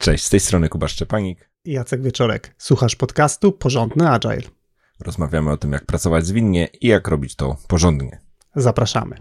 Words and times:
Cześć, 0.00 0.24
z 0.24 0.30
tej 0.30 0.40
strony 0.40 0.68
Kuba 0.68 0.88
Szczepanik. 0.88 1.50
I 1.64 1.72
Jacek 1.72 2.02
Wieczorek. 2.02 2.54
Słuchasz 2.58 2.96
podcastu 2.96 3.52
Porządny 3.52 4.10
Agile. 4.10 4.42
Rozmawiamy 5.00 5.50
o 5.50 5.56
tym, 5.56 5.72
jak 5.72 5.86
pracować 5.86 6.26
zwinnie 6.26 6.68
i 6.80 6.86
jak 6.86 7.08
robić 7.08 7.36
to 7.36 7.56
porządnie. 7.68 8.20
Zapraszamy. 8.56 9.16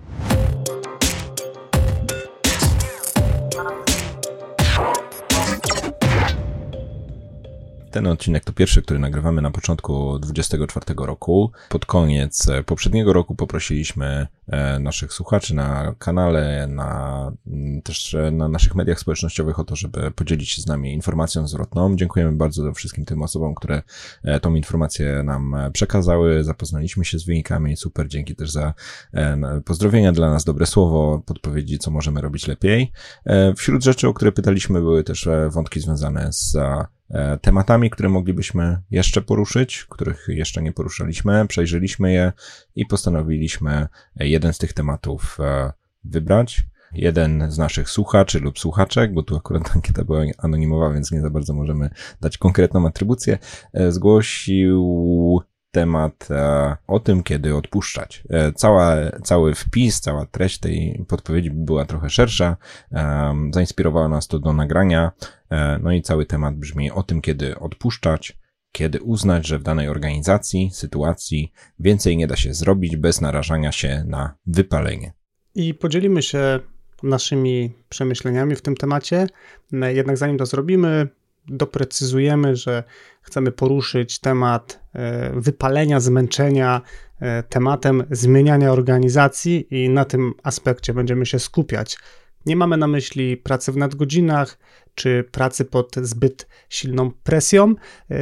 Ten 7.91 8.07
odcinek 8.07 8.43
to 8.43 8.53
pierwszy, 8.53 8.81
który 8.81 8.99
nagrywamy 8.99 9.41
na 9.41 9.51
początku 9.51 10.19
2024 10.19 10.85
roku. 11.07 11.51
Pod 11.69 11.85
koniec 11.85 12.49
e, 12.49 12.63
poprzedniego 12.63 13.13
roku 13.13 13.35
poprosiliśmy 13.35 14.27
e, 14.47 14.79
naszych 14.79 15.13
słuchaczy 15.13 15.55
na 15.55 15.95
kanale, 15.99 16.67
na, 16.67 17.31
też 17.83 18.13
e, 18.13 18.31
na 18.31 18.47
naszych 18.47 18.75
mediach 18.75 18.99
społecznościowych 18.99 19.59
o 19.59 19.63
to, 19.63 19.75
żeby 19.75 20.11
podzielić 20.11 20.49
się 20.49 20.61
z 20.61 20.67
nami 20.67 20.93
informacją 20.93 21.47
zwrotną. 21.47 21.95
Dziękujemy 21.95 22.31
bardzo 22.31 22.73
wszystkim 22.73 23.05
tym 23.05 23.21
osobom, 23.21 23.55
które 23.55 23.81
tą 24.41 24.55
informację 24.55 25.23
nam 25.23 25.55
przekazały. 25.73 26.43
Zapoznaliśmy 26.43 27.05
się 27.05 27.19
z 27.19 27.25
wynikami. 27.25 27.77
Super, 27.77 28.07
dzięki 28.07 28.35
też 28.35 28.51
za 28.51 28.73
pozdrowienia 29.65 30.11
dla 30.11 30.29
nas, 30.29 30.43
dobre 30.43 30.65
słowo, 30.65 31.23
podpowiedzi, 31.25 31.79
co 31.79 31.91
możemy 31.91 32.21
robić 32.21 32.47
lepiej. 32.47 32.91
Wśród 33.57 33.83
rzeczy, 33.83 34.07
o 34.07 34.13
które 34.13 34.31
pytaliśmy, 34.31 34.79
były 34.79 35.03
też 35.03 35.29
wątki 35.49 35.79
związane 35.79 36.33
z 36.33 36.57
tematami, 37.41 37.89
które 37.89 38.09
moglibyśmy 38.09 38.77
jeszcze 38.91 39.21
poruszyć, 39.21 39.85
których 39.89 40.25
jeszcze 40.27 40.61
nie 40.61 40.71
poruszaliśmy, 40.71 41.47
przejrzeliśmy 41.47 42.11
je 42.11 42.31
i 42.75 42.85
postanowiliśmy 42.85 43.87
jeden 44.15 44.53
z 44.53 44.57
tych 44.57 44.73
tematów 44.73 45.37
e, 45.39 45.71
wybrać. 46.03 46.65
Jeden 46.93 47.51
z 47.51 47.57
naszych 47.57 47.89
słuchaczy 47.89 48.39
lub 48.39 48.59
słuchaczek, 48.59 49.13
bo 49.13 49.23
tu 49.23 49.35
akurat 49.35 49.71
ankieta 49.75 50.03
była 50.03 50.21
anonimowa, 50.37 50.93
więc 50.93 51.11
nie 51.11 51.21
za 51.21 51.29
bardzo 51.29 51.53
możemy 51.53 51.89
dać 52.21 52.37
konkretną 52.37 52.87
atrybucję, 52.87 53.37
e, 53.73 53.91
zgłosił 53.91 55.41
temat 55.71 56.27
e, 56.31 56.75
o 56.87 56.99
tym, 56.99 57.23
kiedy 57.23 57.55
odpuszczać. 57.55 58.23
E, 58.29 58.51
cała, 58.51 58.95
cały 59.23 59.55
wpis, 59.55 60.01
cała 60.01 60.25
treść 60.25 60.59
tej 60.59 61.05
podpowiedzi 61.07 61.51
była 61.51 61.85
trochę 61.85 62.09
szersza, 62.09 62.57
e, 62.91 63.35
zainspirowała 63.53 64.07
nas 64.07 64.27
to 64.27 64.39
do 64.39 64.53
nagrania, 64.53 65.11
no 65.83 65.91
i 65.91 66.01
cały 66.01 66.25
temat 66.25 66.55
brzmi 66.55 66.91
o 66.91 67.03
tym, 67.03 67.21
kiedy 67.21 67.59
odpuszczać, 67.59 68.37
kiedy 68.71 69.01
uznać, 69.01 69.47
że 69.47 69.59
w 69.59 69.63
danej 69.63 69.89
organizacji, 69.89 70.69
sytuacji 70.73 71.53
więcej 71.79 72.17
nie 72.17 72.27
da 72.27 72.35
się 72.35 72.53
zrobić 72.53 72.95
bez 72.95 73.21
narażania 73.21 73.71
się 73.71 74.03
na 74.07 74.35
wypalenie. 74.45 75.13
I 75.55 75.73
podzielimy 75.73 76.21
się 76.21 76.59
naszymi 77.03 77.73
przemyśleniami 77.89 78.55
w 78.55 78.61
tym 78.61 78.75
temacie. 78.75 79.27
Jednak 79.71 80.17
zanim 80.17 80.37
to 80.37 80.45
zrobimy, 80.45 81.07
doprecyzujemy, 81.47 82.55
że 82.55 82.83
chcemy 83.21 83.51
poruszyć 83.51 84.19
temat 84.19 84.79
e, 84.93 85.31
wypalenia, 85.39 85.99
zmęczenia, 85.99 86.81
e, 87.19 87.43
tematem 87.43 88.03
zmieniania 88.11 88.71
organizacji 88.71 89.83
i 89.83 89.89
na 89.89 90.05
tym 90.05 90.33
aspekcie 90.43 90.93
będziemy 90.93 91.25
się 91.25 91.39
skupiać. 91.39 91.97
Nie 92.45 92.55
mamy 92.55 92.77
na 92.77 92.87
myśli 92.87 93.37
pracy 93.37 93.71
w 93.71 93.77
nadgodzinach 93.77 94.57
czy 94.95 95.23
pracy 95.31 95.65
pod 95.65 95.95
zbyt 95.95 96.47
silną 96.69 97.11
presją. 97.11 97.75
E, 98.11 98.15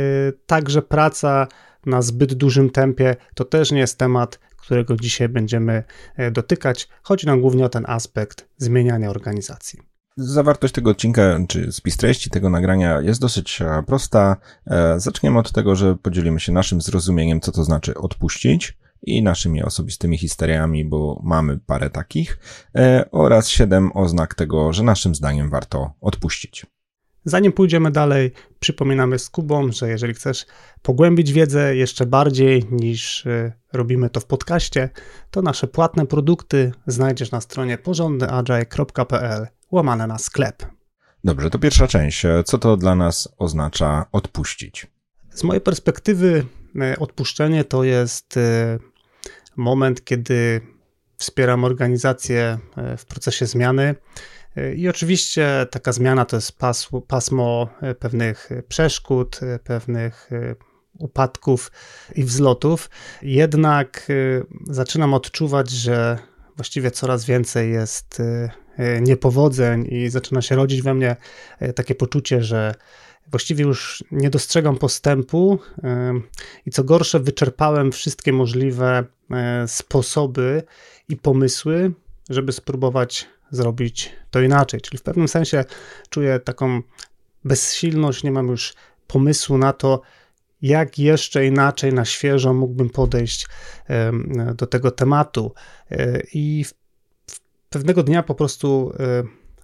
także 0.46 0.82
praca 0.82 1.48
na 1.86 2.02
zbyt 2.02 2.34
dużym 2.34 2.70
tempie 2.70 3.16
to 3.36 3.46
też 3.46 3.72
nie 3.72 3.80
jest 3.80 3.98
temat, 3.98 4.40
którego 4.58 4.96
dzisiaj 4.96 5.30
będziemy 5.30 5.84
dotykać. 6.32 6.90
Chodzi 7.04 7.28
nam 7.28 7.42
głównie 7.42 7.66
o 7.66 7.70
ten 7.70 7.84
aspekt 7.88 8.48
zmieniania 8.58 9.10
organizacji. 9.10 9.97
Zawartość 10.20 10.74
tego 10.74 10.90
odcinka, 10.90 11.40
czy 11.48 11.72
spis 11.72 11.98
treści 11.98 12.30
tego 12.30 12.50
nagrania 12.50 13.02
jest 13.02 13.22
dosyć 13.22 13.62
e, 13.62 13.84
prosta. 13.88 14.38
E, 14.68 15.00
zaczniemy 15.00 15.40
od 15.40 15.52
tego, 15.52 15.76
że 15.76 15.96
podzielimy 15.96 16.40
się 16.40 16.52
naszym 16.52 16.82
zrozumieniem, 16.82 17.42
co 17.42 17.52
to 17.52 17.64
znaczy 17.64 17.96
odpuścić 17.96 18.78
i 19.04 19.24
naszymi 19.24 19.64
osobistymi 19.64 20.18
historiami, 20.18 20.86
bo 20.86 21.22
mamy 21.24 21.60
parę 21.66 21.90
takich, 21.90 22.40
e, 22.76 23.12
oraz 23.12 23.50
siedem 23.50 23.92
oznak 23.94 24.36
tego, 24.36 24.74
że 24.74 24.84
naszym 24.84 25.16
zdaniem 25.16 25.50
warto 25.50 25.94
odpuścić. 26.02 26.66
Zanim 27.26 27.52
pójdziemy 27.52 27.92
dalej, 27.92 28.32
przypominamy 28.60 29.20
z 29.20 29.30
Kubą, 29.30 29.72
że 29.72 29.90
jeżeli 29.90 30.14
chcesz 30.14 30.46
pogłębić 30.82 31.34
wiedzę 31.34 31.76
jeszcze 31.76 32.06
bardziej 32.06 32.66
niż 32.72 33.26
robimy 33.74 34.10
to 34.10 34.20
w 34.20 34.26
podcaście, 34.26 34.90
to 35.32 35.42
nasze 35.42 35.68
płatne 35.68 36.06
produkty 36.06 36.72
znajdziesz 36.88 37.32
na 37.32 37.42
stronie 37.42 37.78
porządnyagile.pl 37.78 39.57
łamane 39.72 40.08
na 40.08 40.18
sklep. 40.18 40.66
Dobrze, 41.24 41.50
to 41.50 41.60
pierwsza 41.60 41.88
część. 41.88 42.24
Co 42.46 42.58
to 42.58 42.78
dla 42.78 42.96
nas 42.96 43.30
oznacza 43.38 44.06
odpuścić? 44.12 44.88
Z 45.38 45.44
mojej 45.44 45.62
perspektywy 45.62 46.46
e, 46.82 47.00
odpuszczenie 47.00 47.64
to 47.64 47.84
jest 47.84 48.38
e, 48.38 48.80
moment, 49.56 50.04
kiedy 50.04 50.62
wspieram 51.18 51.64
organizację 51.64 52.58
e, 52.78 52.98
w 52.98 53.06
procesie 53.06 53.46
zmiany. 53.46 53.96
I 54.76 54.90
oczywiście 54.90 55.68
taka 55.72 55.92
zmiana 55.92 56.26
to 56.26 56.38
jest 56.38 56.58
pasmo, 56.58 57.02
pasmo 57.02 57.70
pewnych 58.00 58.50
przeszkód, 58.68 59.40
pewnych 59.64 60.30
upadków 61.00 61.72
i 62.16 62.24
wzlotów. 62.24 62.90
Jednak 63.22 64.08
zaczynam 64.68 65.14
odczuwać, 65.14 65.70
że 65.70 66.18
właściwie 66.56 66.92
coraz 66.92 67.26
więcej 67.26 67.72
jest 67.72 68.22
niepowodzeń 69.02 69.88
i 69.92 70.10
zaczyna 70.10 70.42
się 70.42 70.56
rodzić 70.56 70.82
we 70.82 70.94
mnie 70.94 71.16
e, 71.60 71.74
takie 71.74 71.96
poczucie, 71.96 72.44
że 72.44 72.76
właściwie 73.28 73.64
już 73.64 74.04
nie 74.12 74.30
dostrzegam 74.30 74.78
postępu 74.78 75.60
e, 75.84 76.14
i 76.66 76.72
co 76.72 76.84
gorsze, 76.84 77.20
wyczerpałem 77.20 77.92
wszystkie 77.92 78.34
możliwe 78.34 79.04
sposoby 79.68 80.64
i 81.10 81.18
pomysły, 81.18 81.92
żeby 82.30 82.52
spróbować 82.52 83.28
zrobić 83.52 84.12
to 84.32 84.42
inaczej. 84.42 84.82
Czyli 84.82 84.98
w 84.98 85.04
pewnym 85.04 85.28
sensie 85.28 85.66
czuję 86.10 86.40
taką 86.40 86.82
bezsilność, 87.44 88.24
nie 88.24 88.32
mam 88.32 88.48
już 88.48 88.74
pomysłu 89.08 89.58
na 89.58 89.74
to, 89.74 90.02
jak 90.62 91.00
jeszcze 91.00 91.46
inaczej 91.46 91.94
na 91.94 92.06
świeżo 92.06 92.54
mógłbym 92.54 92.90
podejść 92.90 93.48
do 94.56 94.68
tego 94.68 94.92
tematu. 94.92 95.54
I 96.34 96.64
w 96.64 96.74
pewnego 97.70 98.04
dnia 98.04 98.24
po 98.24 98.36
prostu 98.36 98.94
e, 99.00 99.24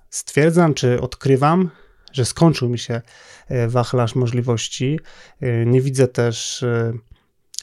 stwierdzam, 0.09 0.73
czy 0.73 1.01
odkrywam, 1.01 1.69
że 2.11 2.25
skończył 2.25 2.69
mi 2.69 2.79
się 2.79 3.01
e, 3.47 3.67
wachlarz 3.67 4.15
możliwości. 4.15 4.99
E, 5.41 5.65
nie 5.65 5.81
widzę 5.81 6.07
też 6.07 6.65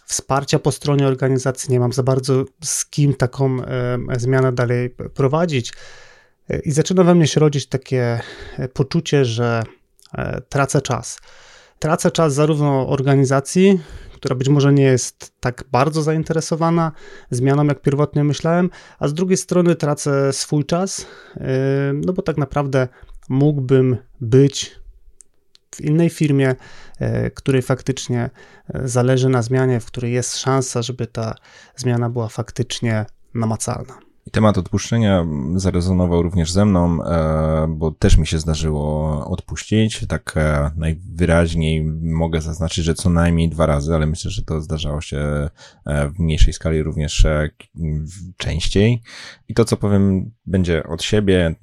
wsparcia 0.04 0.58
po 0.58 0.72
stronie 0.72 1.06
organizacji, 1.06 1.72
nie 1.72 1.80
mam 1.80 1.92
za 1.92 2.02
bardzo 2.02 2.44
z 2.64 2.86
kim 2.86 3.14
taką 3.14 3.56
zmianę 4.16 4.52
dalej 4.52 4.90
prowadzić. 4.90 5.72
I 6.64 6.72
zaczyna 6.72 7.04
we 7.04 7.14
mnie 7.14 7.26
się 7.26 7.40
rodzić 7.40 7.66
takie 7.66 8.20
poczucie, 8.72 9.24
że 9.24 9.62
tracę 10.48 10.82
czas. 10.82 11.20
Tracę 11.80 12.10
czas 12.10 12.34
zarówno 12.34 12.88
organizacji, 12.88 13.80
która 14.12 14.34
być 14.34 14.48
może 14.48 14.72
nie 14.72 14.82
jest 14.82 15.32
tak 15.40 15.64
bardzo 15.72 16.02
zainteresowana 16.02 16.92
zmianą, 17.30 17.64
jak 17.64 17.82
pierwotnie 17.82 18.24
myślałem, 18.24 18.70
a 18.98 19.08
z 19.08 19.14
drugiej 19.14 19.36
strony 19.36 19.76
tracę 19.76 20.32
swój 20.32 20.64
czas, 20.64 21.06
yy, 21.36 21.44
no 21.94 22.12
bo 22.12 22.22
tak 22.22 22.36
naprawdę 22.36 22.88
mógłbym 23.28 23.96
być 24.20 24.80
w 25.74 25.80
innej 25.80 26.10
firmie, 26.10 26.54
yy, 27.00 27.30
której 27.30 27.62
faktycznie 27.62 28.30
yy, 28.74 28.88
zależy 28.88 29.28
na 29.28 29.42
zmianie, 29.42 29.80
w 29.80 29.86
której 29.86 30.12
jest 30.12 30.38
szansa, 30.38 30.82
żeby 30.82 31.06
ta 31.06 31.34
zmiana 31.76 32.10
była 32.10 32.28
faktycznie 32.28 33.06
namacalna. 33.34 34.09
Temat 34.30 34.58
odpuszczenia 34.58 35.26
zarezonował 35.54 36.22
również 36.22 36.52
ze 36.52 36.64
mną, 36.64 37.04
e, 37.04 37.66
bo 37.68 37.90
też 37.90 38.16
mi 38.16 38.26
się 38.26 38.38
zdarzyło 38.38 39.10
odpuścić. 39.26 40.06
Tak 40.08 40.34
e, 40.36 40.70
najwyraźniej 40.76 41.84
mogę 42.02 42.40
zaznaczyć, 42.40 42.84
że 42.84 42.94
co 42.94 43.10
najmniej 43.10 43.48
dwa 43.48 43.66
razy, 43.66 43.94
ale 43.94 44.06
myślę, 44.06 44.30
że 44.30 44.42
to 44.42 44.60
zdarzało 44.60 45.00
się 45.00 45.18
e, 45.86 46.08
w 46.08 46.18
mniejszej 46.18 46.52
skali 46.52 46.82
również 46.82 47.26
częściej. 48.36 49.02
I 49.48 49.54
to, 49.54 49.64
co 49.64 49.76
powiem, 49.76 50.30
będzie 50.46 50.84
od 50.84 51.02
siebie, 51.02 51.54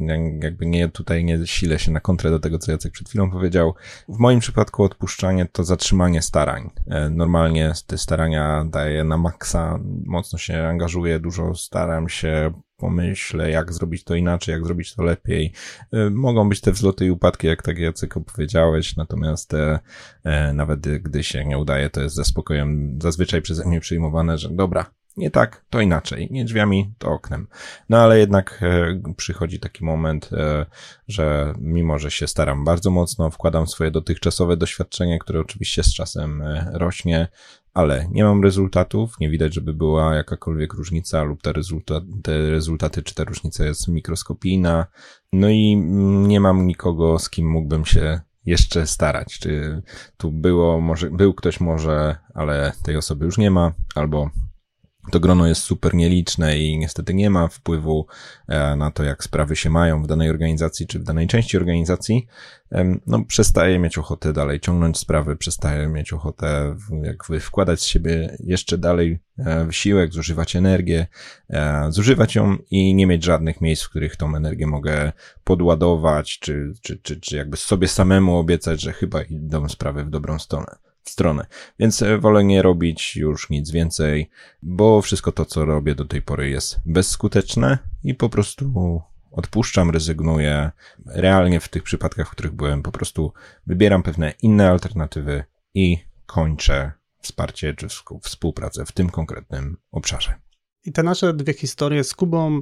jakby 0.43 0.65
nie 0.65 0.89
tutaj 0.89 1.23
nie 1.23 1.47
silę 1.47 1.79
się 1.79 1.91
na 1.91 1.99
kontrę 1.99 2.29
do 2.29 2.39
tego, 2.39 2.59
co 2.59 2.71
Jacek 2.71 2.91
przed 2.91 3.09
chwilą 3.09 3.31
powiedział. 3.31 3.73
W 4.09 4.19
moim 4.19 4.39
przypadku 4.39 4.83
odpuszczanie 4.83 5.45
to 5.51 5.63
zatrzymanie 5.63 6.21
starań. 6.21 6.69
Normalnie 7.11 7.73
te 7.87 7.97
starania 7.97 8.65
daję 8.65 9.03
na 9.03 9.17
maksa, 9.17 9.79
mocno 10.05 10.39
się 10.39 10.67
angażuję, 10.67 11.19
dużo 11.19 11.55
staram 11.55 12.09
się 12.09 12.51
pomyślę, 12.77 13.51
jak 13.51 13.73
zrobić 13.73 14.03
to 14.03 14.15
inaczej, 14.15 14.53
jak 14.53 14.65
zrobić 14.65 14.95
to 14.95 15.03
lepiej. 15.03 15.53
Y, 15.93 16.09
mogą 16.09 16.49
być 16.49 16.61
te 16.61 16.71
wzloty 16.71 17.05
i 17.05 17.11
upadki, 17.11 17.47
jak 17.47 17.63
tak 17.63 17.79
Jacek 17.79 18.17
opowiedziałeś, 18.17 18.95
natomiast 18.95 19.53
e, 19.53 19.79
e, 20.23 20.53
nawet 20.53 20.79
gdy 20.79 21.23
się 21.23 21.45
nie 21.45 21.57
udaje, 21.57 21.89
to 21.89 22.01
jest 22.01 22.15
ze 22.15 22.25
spokojem 22.25 22.99
zazwyczaj 23.01 23.41
przeze 23.41 23.65
mnie 23.65 23.79
przyjmowane, 23.79 24.37
że 24.37 24.49
dobra, 24.49 24.85
nie 25.17 25.31
tak, 25.31 25.65
to 25.69 25.81
inaczej. 25.81 26.27
Nie 26.31 26.45
drzwiami, 26.45 26.93
to 26.97 27.11
oknem. 27.11 27.47
No 27.89 27.97
ale 27.97 28.19
jednak 28.19 28.59
e, 28.61 29.13
przychodzi 29.17 29.59
taki 29.59 29.85
moment, 29.85 30.29
e, 30.33 30.65
że 31.07 31.53
mimo, 31.59 31.99
że 31.99 32.11
się 32.11 32.27
staram 32.27 32.63
bardzo 32.63 32.91
mocno, 32.91 33.29
wkładam 33.29 33.67
swoje 33.67 33.91
dotychczasowe 33.91 34.57
doświadczenie, 34.57 35.19
które 35.19 35.39
oczywiście 35.39 35.83
z 35.83 35.93
czasem 35.93 36.41
e, 36.41 36.71
rośnie, 36.73 37.27
ale 37.77 38.07
nie 38.11 38.23
mam 38.23 38.43
rezultatów, 38.43 39.19
nie 39.19 39.29
widać, 39.29 39.53
żeby 39.53 39.73
była 39.73 40.15
jakakolwiek 40.15 40.73
różnica 40.73 41.23
lub 41.23 41.41
te, 41.41 41.53
te 42.23 42.49
rezultaty, 42.49 43.03
czy 43.03 43.15
ta 43.15 43.23
różnica 43.23 43.65
jest 43.65 43.87
mikroskopijna. 43.87 44.85
No 45.33 45.49
i 45.49 45.75
nie 46.27 46.39
mam 46.39 46.67
nikogo, 46.67 47.19
z 47.19 47.29
kim 47.29 47.49
mógłbym 47.49 47.85
się 47.85 48.21
jeszcze 48.45 48.87
starać. 48.87 49.39
Czy 49.39 49.81
tu 50.17 50.31
było, 50.31 50.81
może, 50.81 51.09
był 51.11 51.33
ktoś 51.33 51.59
może, 51.59 52.15
ale 52.33 52.71
tej 52.83 52.97
osoby 52.97 53.25
już 53.25 53.37
nie 53.37 53.51
ma, 53.51 53.73
albo 53.95 54.29
to 55.11 55.19
grono 55.19 55.47
jest 55.47 55.61
super 55.61 55.93
nieliczne 55.93 56.59
i 56.59 56.77
niestety 56.77 57.13
nie 57.13 57.29
ma 57.29 57.47
wpływu 57.47 58.05
e, 58.47 58.75
na 58.75 58.91
to, 58.91 59.03
jak 59.03 59.23
sprawy 59.23 59.55
się 59.55 59.69
mają 59.69 60.03
w 60.03 60.07
danej 60.07 60.29
organizacji 60.29 60.87
czy 60.87 60.99
w 60.99 61.03
danej 61.03 61.27
części 61.27 61.57
organizacji, 61.57 62.27
no 63.07 63.25
przestaje 63.25 63.79
mieć 63.79 63.97
ochotę 63.97 64.33
dalej 64.33 64.59
ciągnąć 64.59 64.97
sprawy, 64.97 65.35
przestaje 65.35 65.87
mieć 65.87 66.13
ochotę 66.13 66.75
jakby 67.03 67.39
wkładać 67.39 67.81
z 67.81 67.85
siebie 67.85 68.37
jeszcze 68.39 68.77
dalej 68.77 69.19
e, 69.37 69.65
wysiłek, 69.65 70.13
zużywać 70.13 70.55
energię, 70.55 71.07
e, 71.49 71.85
zużywać 71.91 72.35
ją 72.35 72.57
i 72.71 72.95
nie 72.95 73.07
mieć 73.07 73.23
żadnych 73.23 73.61
miejsc, 73.61 73.83
w 73.83 73.89
których 73.89 74.15
tą 74.15 74.35
energię 74.35 74.67
mogę 74.67 75.11
podładować, 75.43 76.39
czy, 76.39 76.73
czy, 76.81 76.97
czy, 76.97 77.19
czy 77.19 77.35
jakby 77.37 77.57
sobie 77.57 77.87
samemu 77.87 78.37
obiecać, 78.37 78.81
że 78.81 78.93
chyba 78.93 79.21
idą 79.21 79.69
sprawy 79.69 80.03
w 80.03 80.09
dobrą 80.09 80.39
stronę 80.39 80.86
stronę. 81.09 81.45
Więc 81.79 82.01
e, 82.01 82.17
wolę 82.17 82.43
nie 82.43 82.61
robić 82.61 83.15
już 83.15 83.49
nic 83.49 83.71
więcej, 83.71 84.29
bo 84.63 85.01
wszystko 85.01 85.31
to, 85.31 85.45
co 85.45 85.65
robię 85.65 85.95
do 85.95 86.05
tej 86.05 86.21
pory 86.21 86.49
jest 86.49 86.79
bezskuteczne 86.85 87.77
i 88.03 88.15
po 88.15 88.29
prostu 88.29 89.01
odpuszczam, 89.31 89.89
rezygnuję. 89.89 90.71
Realnie 91.05 91.59
w 91.59 91.69
tych 91.69 91.83
przypadkach, 91.83 92.27
w 92.27 92.31
których 92.31 92.51
byłem, 92.51 92.83
po 92.83 92.91
prostu 92.91 93.33
wybieram 93.67 94.03
pewne 94.03 94.33
inne 94.41 94.69
alternatywy 94.69 95.43
i 95.73 95.97
kończę 96.25 96.91
wsparcie 97.21 97.73
czy 97.73 97.87
współpracę 98.21 98.85
w 98.85 98.91
tym 98.91 99.09
konkretnym 99.09 99.77
obszarze. 99.91 100.33
I 100.83 100.91
te 100.91 101.03
nasze 101.03 101.33
dwie 101.33 101.53
historie 101.53 102.03
z 102.03 102.13
Kubą 102.13 102.61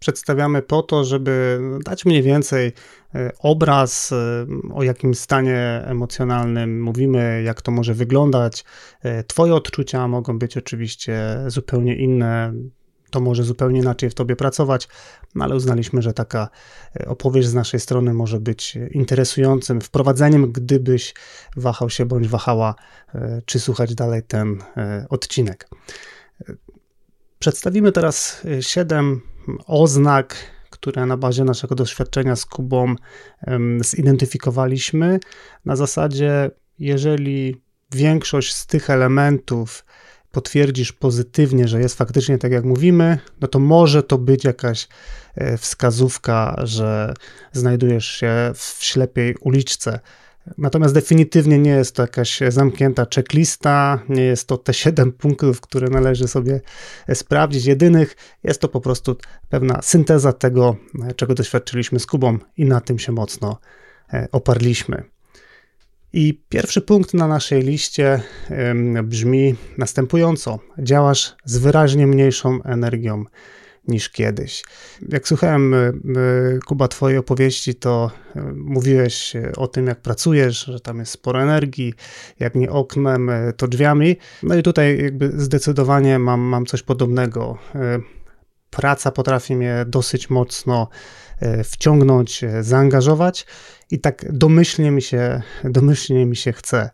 przedstawiamy 0.00 0.62
po 0.62 0.82
to, 0.82 1.04
żeby 1.04 1.60
dać 1.84 2.04
mniej 2.04 2.22
więcej 2.22 2.72
e, 3.14 3.30
obraz, 3.38 4.12
e, 4.12 4.46
o 4.74 4.82
jakim 4.82 5.14
stanie 5.14 5.82
emocjonalnym 5.84 6.82
mówimy, 6.82 7.42
jak 7.44 7.62
to 7.62 7.72
może 7.72 7.94
wyglądać. 7.94 8.64
E, 9.02 9.24
twoje 9.24 9.54
odczucia 9.54 10.08
mogą 10.08 10.38
być 10.38 10.56
oczywiście 10.56 11.38
zupełnie 11.46 11.96
inne, 11.96 12.52
to 13.10 13.20
może 13.20 13.44
zupełnie 13.44 13.80
inaczej 13.80 14.10
w 14.10 14.14
tobie 14.14 14.36
pracować, 14.36 14.88
no 15.34 15.44
ale 15.44 15.56
uznaliśmy, 15.56 16.02
że 16.02 16.12
taka 16.12 16.48
opowieść 17.06 17.48
z 17.48 17.54
naszej 17.54 17.80
strony 17.80 18.14
może 18.14 18.40
być 18.40 18.78
interesującym 18.90 19.80
wprowadzeniem, 19.80 20.52
gdybyś 20.52 21.14
wahał 21.56 21.90
się 21.90 22.06
bądź 22.06 22.28
wahała, 22.28 22.74
czy 23.44 23.60
słuchać 23.60 23.94
dalej 23.94 24.22
ten 24.22 24.62
odcinek. 25.08 25.68
Przedstawimy 27.38 27.92
teraz 27.92 28.46
siedem 28.60 29.20
oznak, 29.66 30.36
które 30.70 31.06
na 31.06 31.16
bazie 31.16 31.44
naszego 31.44 31.74
doświadczenia 31.74 32.36
z 32.36 32.46
Kubą 32.46 32.94
zidentyfikowaliśmy. 33.80 35.20
Na 35.64 35.76
zasadzie, 35.76 36.50
jeżeli 36.78 37.62
większość 37.92 38.54
z 38.54 38.66
tych 38.66 38.90
elementów 38.90 39.84
potwierdzisz 40.32 40.92
pozytywnie, 40.92 41.68
że 41.68 41.80
jest 41.80 41.98
faktycznie 41.98 42.38
tak 42.38 42.52
jak 42.52 42.64
mówimy, 42.64 43.18
no 43.40 43.48
to 43.48 43.58
może 43.58 44.02
to 44.02 44.18
być 44.18 44.44
jakaś 44.44 44.88
e, 45.34 45.58
wskazówka, 45.58 46.56
że 46.62 47.14
znajdujesz 47.52 48.06
się 48.06 48.52
w 48.54 48.76
ślepej 48.80 49.34
uliczce. 49.40 50.00
Natomiast 50.58 50.94
definitywnie 50.94 51.58
nie 51.58 51.70
jest 51.70 51.96
to 51.96 52.02
jakaś 52.02 52.40
zamknięta 52.48 53.06
checklista, 53.14 54.02
nie 54.08 54.22
jest 54.22 54.48
to 54.48 54.58
te 54.58 54.74
7 54.74 55.12
punktów, 55.22 55.60
które 55.60 55.88
należy 55.88 56.28
sobie 56.28 56.60
sprawdzić, 57.14 57.64
jedynych. 57.66 58.16
Jest 58.44 58.60
to 58.60 58.68
po 58.68 58.80
prostu 58.80 59.16
pewna 59.48 59.82
synteza 59.82 60.32
tego, 60.32 60.76
czego 61.16 61.34
doświadczyliśmy 61.34 61.98
z 62.00 62.06
Kubą 62.06 62.38
i 62.56 62.64
na 62.64 62.80
tym 62.80 62.98
się 62.98 63.12
mocno 63.12 63.58
e, 64.12 64.28
oparliśmy. 64.32 65.02
I 66.12 66.42
pierwszy 66.48 66.80
punkt 66.80 67.14
na 67.14 67.28
naszej 67.28 67.62
liście 67.62 68.22
brzmi 69.04 69.54
następująco: 69.78 70.58
działasz 70.78 71.36
z 71.44 71.58
wyraźnie 71.58 72.06
mniejszą 72.06 72.62
energią 72.62 73.24
niż 73.90 74.10
kiedyś. 74.10 74.64
Jak 75.08 75.28
słuchałem, 75.28 75.74
e, 75.74 75.78
e, 75.78 75.92
Kuba, 76.66 76.88
Twojej 76.88 77.18
opowieści, 77.18 77.74
to 77.74 78.10
e, 78.36 78.52
mówiłeś 78.52 79.32
o 79.56 79.68
tym, 79.68 79.86
jak 79.86 80.00
pracujesz, 80.00 80.64
że 80.64 80.80
tam 80.80 80.98
jest 80.98 81.12
sporo 81.12 81.42
energii, 81.42 81.94
jak 82.40 82.54
nie 82.54 82.70
oknem, 82.70 83.30
to 83.56 83.68
drzwiami. 83.68 84.16
No 84.42 84.54
i 84.54 84.62
tutaj 84.62 85.02
jakby 85.02 85.32
zdecydowanie 85.36 86.18
mam, 86.18 86.40
mam 86.40 86.66
coś 86.66 86.82
podobnego. 86.82 87.58
Praca 88.70 89.10
potrafi 89.10 89.56
mnie 89.56 89.84
dosyć 89.86 90.30
mocno 90.30 90.88
wciągnąć, 91.64 92.44
zaangażować 92.60 93.46
i 93.90 94.00
tak 94.00 94.32
domyślnie 94.32 94.90
mi 94.90 95.02
się, 95.02 95.42
domyślnie 95.64 96.26
mi 96.26 96.36
się 96.36 96.52
chce. 96.52 96.90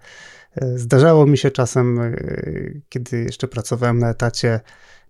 Zdarzało 0.75 1.27
mi 1.27 1.39
się 1.39 1.51
czasem, 1.51 2.01
kiedy 2.89 3.23
jeszcze 3.23 3.49
pracowałem 3.49 3.99
na 3.99 4.11
etacie, 4.11 4.61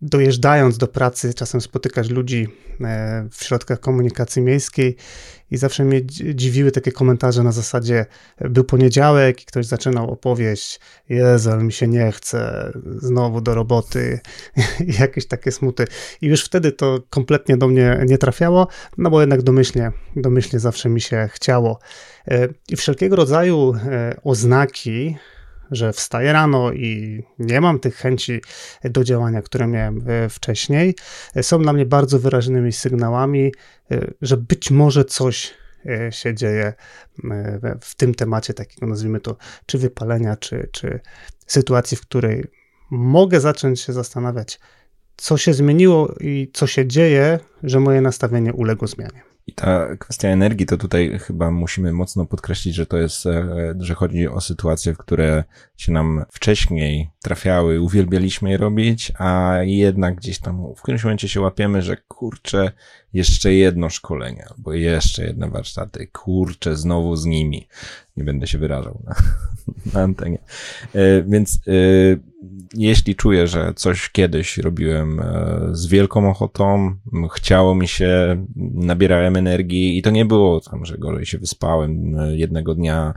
dojeżdżając 0.02 0.78
do 0.78 0.88
pracy, 0.88 1.34
czasem 1.34 1.60
spotykać 1.60 2.10
ludzi 2.10 2.48
e, 2.80 3.28
w 3.30 3.44
środkach 3.44 3.80
komunikacji 3.80 4.42
miejskiej 4.42 4.96
i 5.50 5.56
zawsze 5.56 5.84
mnie 5.84 6.06
dziwiły 6.34 6.72
takie 6.72 6.92
komentarze 6.92 7.42
na 7.42 7.52
zasadzie 7.52 8.06
był 8.40 8.64
poniedziałek 8.64 9.42
i 9.42 9.46
ktoś 9.46 9.66
zaczynał 9.66 10.10
opowieść 10.10 10.80
Jezu, 11.08 11.56
mi 11.56 11.72
się 11.72 11.86
nie 11.86 12.12
chce, 12.12 12.72
znowu 12.86 13.40
do 13.40 13.54
roboty 13.54 14.20
i 14.88 15.00
jakieś 15.00 15.26
takie 15.26 15.52
smuty. 15.52 15.84
I 16.20 16.26
już 16.26 16.44
wtedy 16.44 16.72
to 16.72 16.98
kompletnie 17.10 17.56
do 17.56 17.68
mnie 17.68 18.04
nie 18.06 18.18
trafiało, 18.18 18.68
no 18.98 19.10
bo 19.10 19.20
jednak 19.20 19.42
domyślnie, 19.42 19.92
domyślnie 20.16 20.60
zawsze 20.60 20.88
mi 20.88 21.00
się 21.00 21.28
chciało. 21.32 21.78
E, 22.28 22.48
I 22.68 22.76
wszelkiego 22.76 23.16
rodzaju 23.16 23.74
e, 23.74 24.16
oznaki, 24.24 25.16
że 25.70 25.92
wstaję 25.92 26.32
rano 26.32 26.72
i 26.72 27.22
nie 27.38 27.60
mam 27.60 27.80
tych 27.80 27.96
chęci 27.96 28.40
do 28.84 29.04
działania, 29.04 29.42
które 29.42 29.66
miałem 29.66 30.02
e, 30.06 30.28
wcześniej, 30.28 30.94
e, 31.34 31.42
są 31.42 31.62
dla 31.62 31.72
mnie 31.72 31.86
bardzo 31.86 32.18
wyraźnymi 32.18 32.72
sygnałami, 32.72 33.52
e, 33.90 34.10
że 34.22 34.36
być 34.36 34.70
może 34.70 35.04
coś 35.04 35.54
się 36.10 36.34
dzieje 36.34 36.72
w 37.80 37.94
tym 37.94 38.14
temacie 38.14 38.54
takiego, 38.54 38.86
nazwijmy 38.86 39.20
to, 39.20 39.36
czy 39.66 39.78
wypalenia, 39.78 40.36
czy, 40.36 40.68
czy 40.72 41.00
sytuacji, 41.46 41.96
w 41.96 42.00
której 42.00 42.44
mogę 42.90 43.40
zacząć 43.40 43.80
się 43.80 43.92
zastanawiać, 43.92 44.60
co 45.16 45.36
się 45.36 45.54
zmieniło 45.54 46.14
i 46.20 46.50
co 46.52 46.66
się 46.66 46.86
dzieje, 46.86 47.38
że 47.62 47.80
moje 47.80 48.00
nastawienie 48.00 48.52
uległo 48.52 48.88
zmianie. 48.88 49.35
I 49.46 49.52
ta 49.52 49.96
kwestia 49.96 50.28
energii, 50.28 50.66
to 50.66 50.76
tutaj 50.76 51.18
chyba 51.18 51.50
musimy 51.50 51.92
mocno 51.92 52.26
podkreślić, 52.26 52.74
że 52.74 52.86
to 52.86 52.96
jest, 52.96 53.26
e, 53.26 53.74
że 53.78 53.94
chodzi 53.94 54.28
o 54.28 54.40
sytuacje, 54.40 54.94
w 54.94 54.98
które 54.98 55.44
się 55.76 55.92
nam 55.92 56.24
wcześniej 56.30 57.10
trafiały, 57.22 57.80
uwielbialiśmy 57.80 58.50
je 58.50 58.56
robić, 58.56 59.12
a 59.18 59.58
jednak 59.62 60.14
gdzieś 60.14 60.38
tam 60.38 60.74
w 60.76 60.82
którymś 60.82 61.04
momencie 61.04 61.28
się 61.28 61.40
łapiemy, 61.40 61.82
że 61.82 61.96
kurczę, 61.96 62.72
jeszcze 63.16 63.54
jedno 63.54 63.90
szkolenie, 63.90 64.44
albo 64.56 64.72
jeszcze 64.72 65.24
jedne 65.24 65.50
warsztaty, 65.50 66.06
kurczę, 66.06 66.76
znowu 66.76 67.16
z 67.16 67.24
nimi. 67.24 67.68
Nie 68.16 68.24
będę 68.24 68.46
się 68.46 68.58
wyrażał 68.58 69.02
na, 69.04 69.14
na 69.92 70.00
antenie. 70.00 70.38
E, 70.94 71.22
więc 71.22 71.60
e, 71.66 71.70
jeśli 72.74 73.14
czuję, 73.14 73.46
że 73.46 73.72
coś 73.76 74.10
kiedyś 74.10 74.58
robiłem 74.58 75.20
e, 75.20 75.58
z 75.72 75.86
wielką 75.86 76.30
ochotą, 76.30 76.96
chciało 77.34 77.74
mi 77.74 77.88
się, 77.88 78.44
nabierałem 78.74 79.36
energii 79.36 79.98
i 79.98 80.02
to 80.02 80.10
nie 80.10 80.24
było 80.24 80.60
tam, 80.60 80.84
że 80.84 80.98
gorzej 80.98 81.26
się 81.26 81.38
wyspałem 81.38 82.16
jednego 82.30 82.74
dnia, 82.74 83.14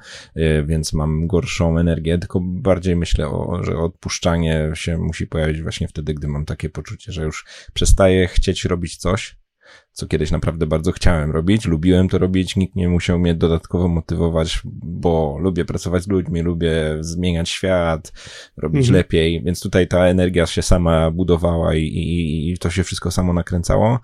więc 0.66 0.94
mam 0.94 1.28
gorszą 1.28 1.78
energię, 1.78 2.18
tylko 2.18 2.40
bardziej 2.44 2.96
myślę 2.96 3.28
o, 3.28 3.64
że 3.64 3.78
odpuszczanie 3.78 4.72
się 4.74 4.98
musi 4.98 5.28
pojawić 5.28 5.62
właśnie 5.62 5.88
wtedy, 5.88 6.14
gdy 6.14 6.28
mam 6.28 6.46
takie 6.46 6.70
poczucie, 6.70 7.12
że 7.12 7.24
już 7.24 7.46
przestaję 7.74 8.28
chcieć 8.28 8.66
robić 8.66 8.98
coś, 8.98 9.40
co 9.92 10.08
kiedyś 10.08 10.32
naprawdę 10.32 10.68
bardzo 10.68 10.92
chciałem 10.92 11.32
robić, 11.32 11.66
lubiłem 11.66 12.10
to 12.10 12.18
robić, 12.18 12.56
nikt 12.56 12.76
nie 12.76 12.90
musiał 12.90 13.20
mnie 13.20 13.36
dodatkowo 13.36 13.88
motywować, 13.88 14.62
bo 14.84 15.38
lubię 15.40 15.66
pracować 15.66 16.04
z 16.04 16.08
ludźmi, 16.08 16.42
lubię 16.42 16.98
zmieniać 17.00 17.50
świat, 17.50 18.14
robić 18.58 18.80
mhm. 18.80 18.94
lepiej, 18.94 19.44
więc 19.44 19.62
tutaj 19.62 19.88
ta 19.88 20.06
energia 20.06 20.46
się 20.46 20.62
sama 20.62 21.12
budowała 21.12 21.76
i, 21.76 21.84
i, 21.84 22.52
i 22.52 22.58
to 22.58 22.70
się 22.70 22.84
wszystko 22.84 23.12
samo 23.12 23.34
nakręcało. 23.34 24.00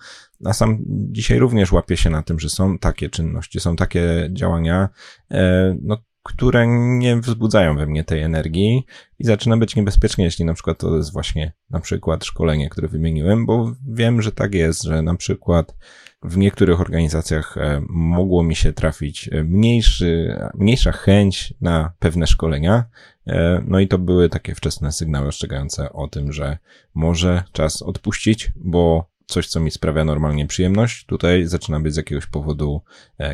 A 0.46 0.54
sam 0.54 0.78
dzisiaj 0.88 1.40
również 1.40 1.72
łapię 1.72 1.98
się 1.98 2.10
na 2.10 2.22
tym, 2.22 2.40
że 2.40 2.50
są 2.50 2.78
takie 2.78 3.10
czynności, 3.10 3.60
są 3.60 3.76
takie 3.76 4.30
działania, 4.34 4.90
e, 5.32 5.78
no 5.82 5.98
które 6.26 6.68
nie 6.98 7.18
wzbudzają 7.18 7.76
we 7.76 7.86
mnie 7.86 8.04
tej 8.04 8.22
energii 8.22 8.86
i 9.20 9.24
zaczyna 9.24 9.58
być 9.58 9.76
niebezpiecznie, 9.76 10.26
jeśli 10.26 10.46
na 10.46 10.54
przykład 10.54 10.78
to 10.78 10.98
jest 10.98 11.14
właśnie 11.14 11.52
na 11.70 11.80
przykład 11.80 12.26
szkolenie, 12.26 12.70
które 12.70 12.88
wymieniłem, 12.88 13.46
bo 13.46 13.74
wiem, 13.88 14.22
że 14.22 14.32
tak 14.32 14.54
jest, 14.54 14.84
że 14.84 15.02
na 15.02 15.16
przykład 15.16 15.76
w 16.24 16.38
niektórych 16.38 16.82
organizacjach 16.82 17.58
e, 17.58 17.82
mogło 17.90 18.44
mi 18.44 18.56
się 18.56 18.74
trafić 18.74 19.30
e, 19.32 19.44
mniejszy, 19.44 20.40
mniejsza 20.54 20.92
chęć 20.92 21.54
na 21.62 21.92
pewne 22.00 22.28
szkolenia. 22.28 22.86
E, 23.28 23.64
no 23.68 23.80
i 23.80 23.88
to 23.88 23.98
były 23.98 24.30
takie 24.30 24.56
wczesne 24.56 24.92
sygnały 24.92 25.28
ostrzegające 25.28 25.94
o 25.94 26.08
tym, 26.08 26.34
że 26.34 26.58
może 26.94 27.44
czas 27.52 27.82
odpuścić, 27.82 28.52
bo 28.56 29.10
coś, 29.26 29.48
co 29.48 29.60
mi 29.60 29.72
sprawia 29.72 30.06
normalnie 30.06 30.48
przyjemność, 30.48 31.06
tutaj 31.06 31.46
zaczyna 31.48 31.80
być 31.80 31.94
z 31.94 31.98
jakiegoś 31.98 32.26
powodu 32.26 32.82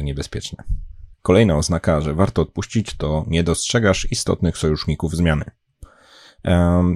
niebezpieczne. 0.04 0.64
Kolejna 1.22 1.58
oznaka, 1.58 2.02
że 2.02 2.14
warto 2.14 2.42
odpuścić, 2.42 2.98
to 2.98 3.26
nie 3.28 3.44
dostrzegasz 3.44 4.12
istotnych 4.12 4.58
sojuszników 4.58 5.16
zmiany. 5.16 5.46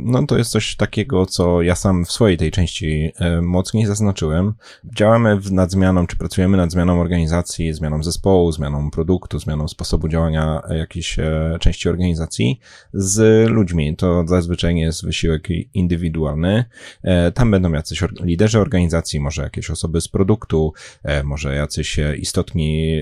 No 0.03 0.25
to 0.27 0.37
jest 0.37 0.51
coś 0.51 0.75
takiego, 0.75 1.25
co 1.25 1.61
ja 1.61 1.75
sam 1.75 2.05
w 2.05 2.11
swojej 2.11 2.37
tej 2.37 2.51
części 2.51 3.11
mocniej 3.41 3.85
zaznaczyłem. 3.85 4.53
Działamy 4.95 5.39
nad 5.51 5.71
zmianą, 5.71 6.07
czy 6.07 6.15
pracujemy 6.15 6.57
nad 6.57 6.71
zmianą 6.71 7.01
organizacji, 7.01 7.73
zmianą 7.73 8.03
zespołu, 8.03 8.51
zmianą 8.51 8.91
produktu, 8.91 9.39
zmianą 9.39 9.67
sposobu 9.67 10.07
działania 10.07 10.61
jakiejś 10.69 11.19
e, 11.19 11.57
części 11.59 11.89
organizacji 11.89 12.59
z 12.93 13.49
ludźmi. 13.49 13.95
To 13.95 14.27
zazwyczaj 14.27 14.77
jest 14.77 15.05
wysiłek 15.05 15.47
indywidualny. 15.73 16.65
E, 17.03 17.31
tam 17.31 17.51
będą 17.51 17.71
jacyś 17.71 18.03
liderzy 18.21 18.59
organizacji, 18.59 19.19
może 19.19 19.43
jakieś 19.43 19.69
osoby 19.69 20.01
z 20.01 20.07
produktu, 20.07 20.73
e, 21.03 21.23
może 21.23 21.55
jacyś 21.55 21.99
istotni 22.17 23.01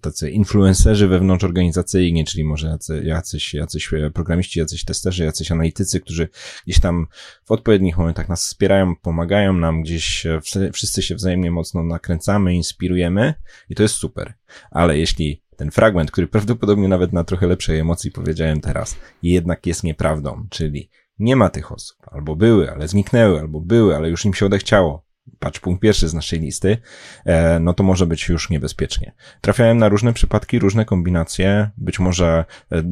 tacy 0.00 0.30
influencerzy 0.30 1.08
wewnątrzorganizacyjni, 1.08 2.24
czyli 2.24 2.44
może 2.44 2.78
jacyś, 3.02 3.54
jacyś, 3.54 3.90
programiści, 4.14 4.60
jacyś 4.60 4.84
testerzy, 4.84 4.97
testerzy, 4.98 5.24
jacyś 5.24 5.52
analitycy, 5.52 6.00
którzy 6.00 6.28
gdzieś 6.66 6.80
tam 6.80 7.06
w 7.44 7.52
odpowiednich 7.52 7.98
momentach 7.98 8.28
nas 8.28 8.44
wspierają, 8.44 8.96
pomagają 8.96 9.52
nam, 9.52 9.82
gdzieś 9.82 10.26
wszyscy 10.72 11.02
się 11.02 11.14
wzajemnie 11.14 11.50
mocno 11.50 11.82
nakręcamy, 11.82 12.54
inspirujemy 12.54 13.34
i 13.68 13.74
to 13.74 13.82
jest 13.82 13.94
super. 13.94 14.34
Ale 14.70 14.98
jeśli 14.98 15.42
ten 15.56 15.70
fragment, 15.70 16.10
który 16.10 16.26
prawdopodobnie 16.26 16.88
nawet 16.88 17.12
na 17.12 17.24
trochę 17.24 17.46
lepszej 17.46 17.78
emocji 17.78 18.10
powiedziałem 18.10 18.60
teraz, 18.60 18.96
jednak 19.22 19.66
jest 19.66 19.84
nieprawdą, 19.84 20.46
czyli 20.50 20.90
nie 21.18 21.36
ma 21.36 21.50
tych 21.50 21.72
osób, 21.72 21.96
albo 22.06 22.36
były, 22.36 22.72
ale 22.72 22.88
zniknęły, 22.88 23.40
albo 23.40 23.60
były, 23.60 23.96
ale 23.96 24.10
już 24.10 24.24
im 24.24 24.34
się 24.34 24.46
odechciało, 24.46 25.07
patrz 25.38 25.60
punkt 25.60 25.82
pierwszy 25.82 26.08
z 26.08 26.14
naszej 26.14 26.40
listy, 26.40 26.76
e, 27.24 27.60
no 27.60 27.74
to 27.74 27.82
może 27.82 28.06
być 28.06 28.28
już 28.28 28.50
niebezpiecznie. 28.50 29.12
Trafiałem 29.40 29.78
na 29.78 29.88
różne 29.88 30.12
przypadki, 30.12 30.58
różne 30.58 30.84
kombinacje, 30.84 31.70
być 31.76 31.98
może, 31.98 32.44
e, 32.72 32.82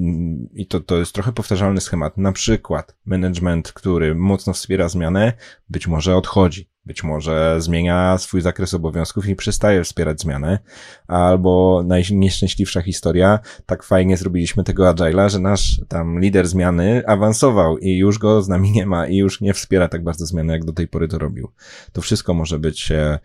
i 0.55 0.67
to, 0.67 0.81
to 0.81 0.99
jest 0.99 1.13
trochę 1.13 1.33
powtarzalny 1.33 1.81
schemat, 1.81 2.19
na 2.19 2.33
przykład 2.33 2.97
management, 3.07 3.73
który 3.73 4.15
mocno 4.15 4.53
wspiera 4.53 4.89
zmianę, 4.89 5.33
być 5.69 5.87
może 5.87 6.17
odchodzi. 6.17 6.76
Być 6.87 7.05
może 7.05 7.57
zmienia 7.59 8.19
swój 8.19 8.41
zakres 8.41 8.75
obowiązków 8.75 9.29
i 9.29 9.37
przestaje 9.37 9.85
wspierać 9.85 10.21
zmianę, 10.21 10.59
albo 11.07 11.83
najnieszczęśliwsza 11.87 12.83
historia, 12.83 13.39
tak 13.67 13.83
fajnie 13.83 14.17
zrobiliśmy 14.17 14.65
tego 14.65 14.91
agile'a, 14.91 15.29
że 15.29 15.39
nasz 15.39 15.81
tam 15.89 16.21
lider 16.21 16.49
zmiany 16.49 17.03
awansował 17.07 17.79
i 17.79 17.97
już 17.97 18.19
go 18.19 18.43
z 18.43 18.49
nami 18.49 18.71
nie 18.71 18.87
ma 18.87 19.07
i 19.07 19.17
już 19.17 19.41
nie 19.41 19.55
wspiera 19.55 19.89
tak 19.89 20.05
bardzo 20.05 20.27
zmiany, 20.27 20.53
jak 20.53 20.65
do 20.65 20.73
tej 20.73 20.89
pory 20.89 21.09
to 21.09 21.19
robił. 21.19 21.53
To 21.93 22.01
wszystko 22.01 22.35
może 22.35 22.59
być 22.59 22.93
e 22.93 23.19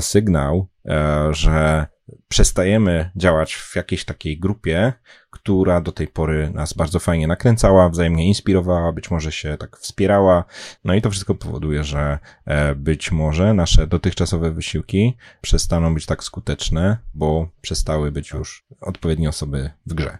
sygnał, 0.00 0.68
e, 0.88 1.28
że 1.34 1.86
przestajemy 2.28 3.10
działać 3.16 3.54
w 3.54 3.76
jakiejś 3.76 4.04
takiej 4.04 4.38
grupie, 4.38 4.92
która 5.30 5.80
do 5.80 5.92
tej 5.92 6.08
pory 6.08 6.50
nas 6.54 6.72
bardzo 6.72 6.98
fajnie 6.98 7.26
nakręcała, 7.26 7.88
wzajemnie 7.88 8.28
inspirowała, 8.28 8.92
być 8.92 9.10
może 9.10 9.32
się 9.32 9.56
tak 9.58 9.76
wspierała. 9.76 10.44
No 10.84 10.94
i 10.94 11.02
to 11.02 11.10
wszystko 11.10 11.34
powoduje, 11.34 11.84
że 11.84 12.18
e, 12.44 12.74
być 12.74 13.12
może 13.12 13.54
nasze 13.54 13.86
dotychczasowe 13.86 14.50
wysiłki 14.52 15.16
przestaną 15.40 15.94
być 15.94 16.06
tak 16.06 16.24
skuteczne, 16.24 16.96
bo 17.14 17.48
przestały 17.60 18.12
być 18.12 18.30
już 18.30 18.64
odpowiednie 18.80 19.28
osoby 19.28 19.70
w 19.86 19.94
grze. 19.94 20.18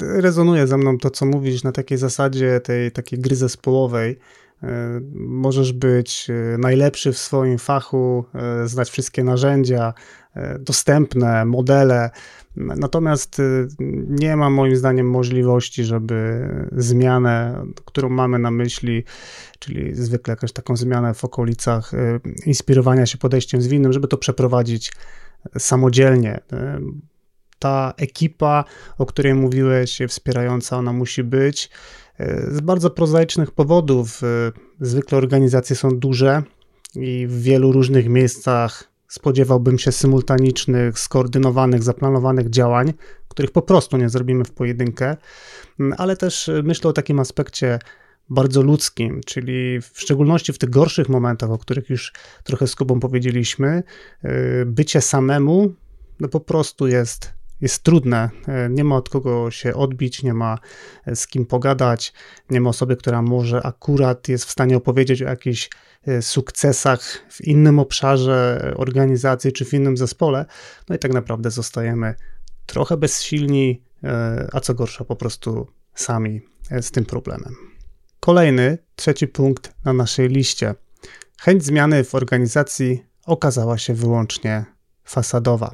Rezonuje 0.00 0.66
ze 0.66 0.76
mną 0.76 0.98
to, 0.98 1.10
co 1.10 1.26
mówisz 1.26 1.62
na 1.62 1.72
takiej 1.72 1.98
zasadzie 1.98 2.60
tej 2.60 2.92
takiej 2.92 3.18
gry 3.18 3.36
zespołowej, 3.36 4.18
E, 4.18 4.18
możesz 5.14 5.72
być 5.72 6.26
e, 6.30 6.58
najlepszy 6.58 7.12
w 7.12 7.18
swoim 7.18 7.58
fachu, 7.58 8.24
e, 8.34 8.68
znać 8.68 8.90
wszystkie 8.90 9.24
narzędzia, 9.24 9.94
dostępne 10.58 11.44
modele, 11.44 12.10
natomiast 12.56 13.42
nie 14.08 14.36
ma 14.36 14.50
moim 14.50 14.76
zdaniem 14.76 15.10
możliwości, 15.10 15.84
żeby 15.84 16.48
zmianę, 16.72 17.64
którą 17.84 18.08
mamy 18.08 18.38
na 18.38 18.50
myśli, 18.50 19.04
czyli 19.58 19.94
zwykle 19.94 20.32
jakąś 20.32 20.52
taką 20.52 20.76
zmianę 20.76 21.14
w 21.14 21.24
okolicach 21.24 21.92
inspirowania 22.46 23.06
się 23.06 23.18
podejściem 23.18 23.62
zwinnym, 23.62 23.92
żeby 23.92 24.08
to 24.08 24.18
przeprowadzić 24.18 24.92
samodzielnie 25.58 26.40
ta 27.60 27.94
ekipa, 27.96 28.64
o 28.98 29.06
której 29.06 29.34
mówiłeś, 29.34 29.98
wspierająca, 30.08 30.76
ona 30.76 30.92
musi 30.92 31.24
być. 31.24 31.70
Z 32.48 32.60
bardzo 32.60 32.90
prozaicznych 32.90 33.50
powodów. 33.50 34.22
E, 34.22 34.52
zwykle 34.80 35.18
organizacje 35.18 35.76
są 35.76 35.98
duże 35.98 36.42
i 36.96 37.26
w 37.26 37.42
wielu 37.42 37.72
różnych 37.72 38.08
miejscach 38.08 38.90
spodziewałbym 39.08 39.78
się 39.78 39.92
symultanicznych, 39.92 40.98
skoordynowanych, 40.98 41.82
zaplanowanych 41.82 42.50
działań, 42.50 42.92
których 43.28 43.50
po 43.50 43.62
prostu 43.62 43.96
nie 43.96 44.08
zrobimy 44.08 44.44
w 44.44 44.50
pojedynkę, 44.50 45.16
mm, 45.80 45.94
ale 45.98 46.16
też 46.16 46.50
myślę 46.62 46.90
o 46.90 46.92
takim 46.92 47.20
aspekcie 47.20 47.78
bardzo 48.28 48.62
ludzkim, 48.62 49.20
czyli 49.26 49.80
w 49.80 50.00
szczególności 50.00 50.52
w 50.52 50.58
tych 50.58 50.70
gorszych 50.70 51.08
momentach, 51.08 51.50
o 51.50 51.58
których 51.58 51.90
już 51.90 52.12
trochę 52.44 52.66
z 52.66 52.76
Kubą 52.76 53.00
powiedzieliśmy, 53.00 53.82
e, 54.22 54.64
bycie 54.66 55.00
samemu 55.00 55.74
no 56.20 56.28
po 56.28 56.40
prostu 56.40 56.86
jest 56.86 57.39
jest 57.60 57.82
trudne. 57.82 58.30
E, 58.48 58.68
nie 58.70 58.84
ma 58.84 58.96
od 58.96 59.08
kogo 59.08 59.50
się 59.50 59.74
odbić, 59.74 60.22
nie 60.22 60.34
ma 60.34 60.58
e, 61.06 61.16
z 61.16 61.26
kim 61.26 61.46
pogadać, 61.46 62.12
nie 62.50 62.60
ma 62.60 62.70
osoby, 62.70 62.96
która 62.96 63.22
może 63.22 63.62
akurat 63.62 64.28
jest 64.28 64.44
w 64.44 64.50
stanie 64.50 64.76
opowiedzieć 64.76 65.22
o 65.22 65.28
jakichś 65.28 65.70
e, 66.06 66.22
sukcesach 66.22 67.02
w 67.30 67.40
innym 67.44 67.78
obszarze 67.78 68.72
organizacji 68.76 69.52
czy 69.52 69.64
w 69.64 69.74
innym 69.74 69.96
zespole. 69.96 70.46
No 70.88 70.96
i 70.96 70.98
tak 70.98 71.12
naprawdę 71.12 71.50
zostajemy 71.50 72.14
trochę 72.66 72.96
bezsilni, 72.96 73.82
a 74.52 74.60
co 74.60 74.74
gorsza, 74.74 75.04
po 75.04 75.16
prostu 75.16 75.66
sami 75.94 76.40
z 76.80 76.90
tym 76.90 77.04
problemem. 77.04 77.54
Kolejny, 78.20 78.78
trzeci 78.96 79.28
punkt 79.28 79.74
na 79.84 79.92
naszej 79.92 80.28
liście. 80.28 80.74
Chęć 81.40 81.64
zmiany 81.64 82.04
w 82.04 82.14
organizacji 82.14 83.04
okazała 83.26 83.78
się 83.78 83.94
wyłącznie 83.94 84.64
fasadowa. 85.04 85.72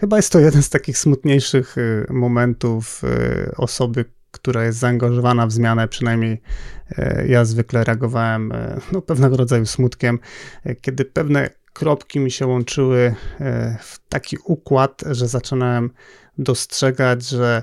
Chyba 0.00 0.16
jest 0.16 0.32
to 0.32 0.40
jeden 0.40 0.62
z 0.62 0.70
takich 0.70 0.98
smutniejszych 0.98 1.78
y, 1.78 2.06
momentów 2.10 3.02
y, 3.04 3.56
osoby, 3.56 4.04
która 4.30 4.64
jest 4.64 4.78
zaangażowana 4.78 5.46
w 5.46 5.52
zmianę, 5.52 5.88
przynajmniej 5.88 6.42
y, 6.98 7.26
ja 7.28 7.44
zwykle 7.44 7.84
reagowałem 7.84 8.52
no, 8.92 9.02
pewnego 9.02 9.36
rodzaju 9.36 9.66
smutkiem, 9.66 10.18
kiedy 10.80 11.04
pewne 11.04 11.50
kropki 11.72 12.20
mi 12.20 12.30
się 12.30 12.46
łączyły 12.46 13.14
w 13.80 13.98
taki 14.08 14.36
układ, 14.44 15.02
że 15.10 15.28
zaczynałem 15.28 15.90
dostrzegać, 16.38 17.28
że 17.28 17.62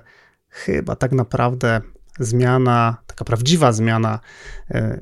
chyba 0.49 0.95
tak 0.95 1.11
naprawdę 1.11 1.81
zmiana, 2.19 2.97
taka 3.07 3.25
prawdziwa 3.25 3.71
zmiana 3.71 4.19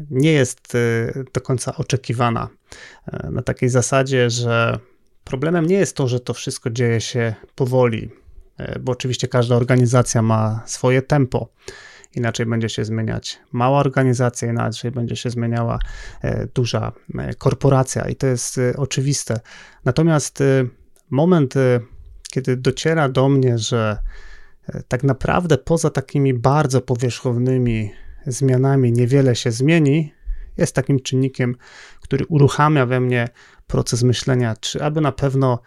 nie 0.10 0.32
jest 0.32 0.78
do 1.34 1.42
końca 1.42 1.76
oczekiwana. 1.76 2.50
Na 3.32 3.42
takiej 3.42 3.70
zasadzie, 3.70 4.30
że 4.30 4.80
Problemem 5.30 5.66
nie 5.66 5.76
jest 5.76 5.96
to, 5.96 6.08
że 6.08 6.20
to 6.20 6.34
wszystko 6.34 6.70
dzieje 6.70 7.02
się 7.02 7.36
powoli, 7.56 8.10
e, 8.58 8.80
bo 8.80 8.92
oczywiście 8.92 9.28
każda 9.28 9.56
organizacja 9.56 10.22
ma 10.22 10.64
swoje 10.66 11.02
tempo. 11.02 11.50
Inaczej 12.16 12.46
będzie 12.46 12.70
się 12.70 12.86
zmieniać 12.86 13.40
mała 13.52 13.80
organizacja, 13.80 14.50
inaczej 14.50 14.92
będzie 14.92 15.16
się 15.16 15.30
zmieniała 15.30 15.80
e, 16.22 16.48
duża 16.48 16.92
e, 17.18 17.34
korporacja, 17.34 18.10
i 18.10 18.16
to 18.16 18.28
jest 18.28 18.60
oczywiste. 18.78 19.40
Natomiast 19.86 20.44
moment, 21.10 21.54
kiedy 22.32 22.58
dociera 22.58 23.10
do 23.10 23.30
mnie, 23.30 23.58
że 23.58 23.98
tak 24.88 25.04
naprawdę 25.04 25.58
poza 25.58 25.90
takimi 25.90 26.34
bardzo 26.34 26.82
powierzchownymi 26.82 27.92
zmianami 28.28 28.92
niewiele 28.92 29.36
się 29.36 29.52
zmieni, 29.52 30.14
jest 30.58 30.76
takim 30.76 31.00
czynnikiem, 31.00 31.56
który 32.02 32.26
uruchamia 32.26 32.86
we 32.86 33.00
mnie 33.00 33.28
proces 33.70 34.04
myślenia, 34.04 34.56
czy 34.60 34.84
aby 34.84 35.02
na 35.02 35.12
pewno 35.12 35.60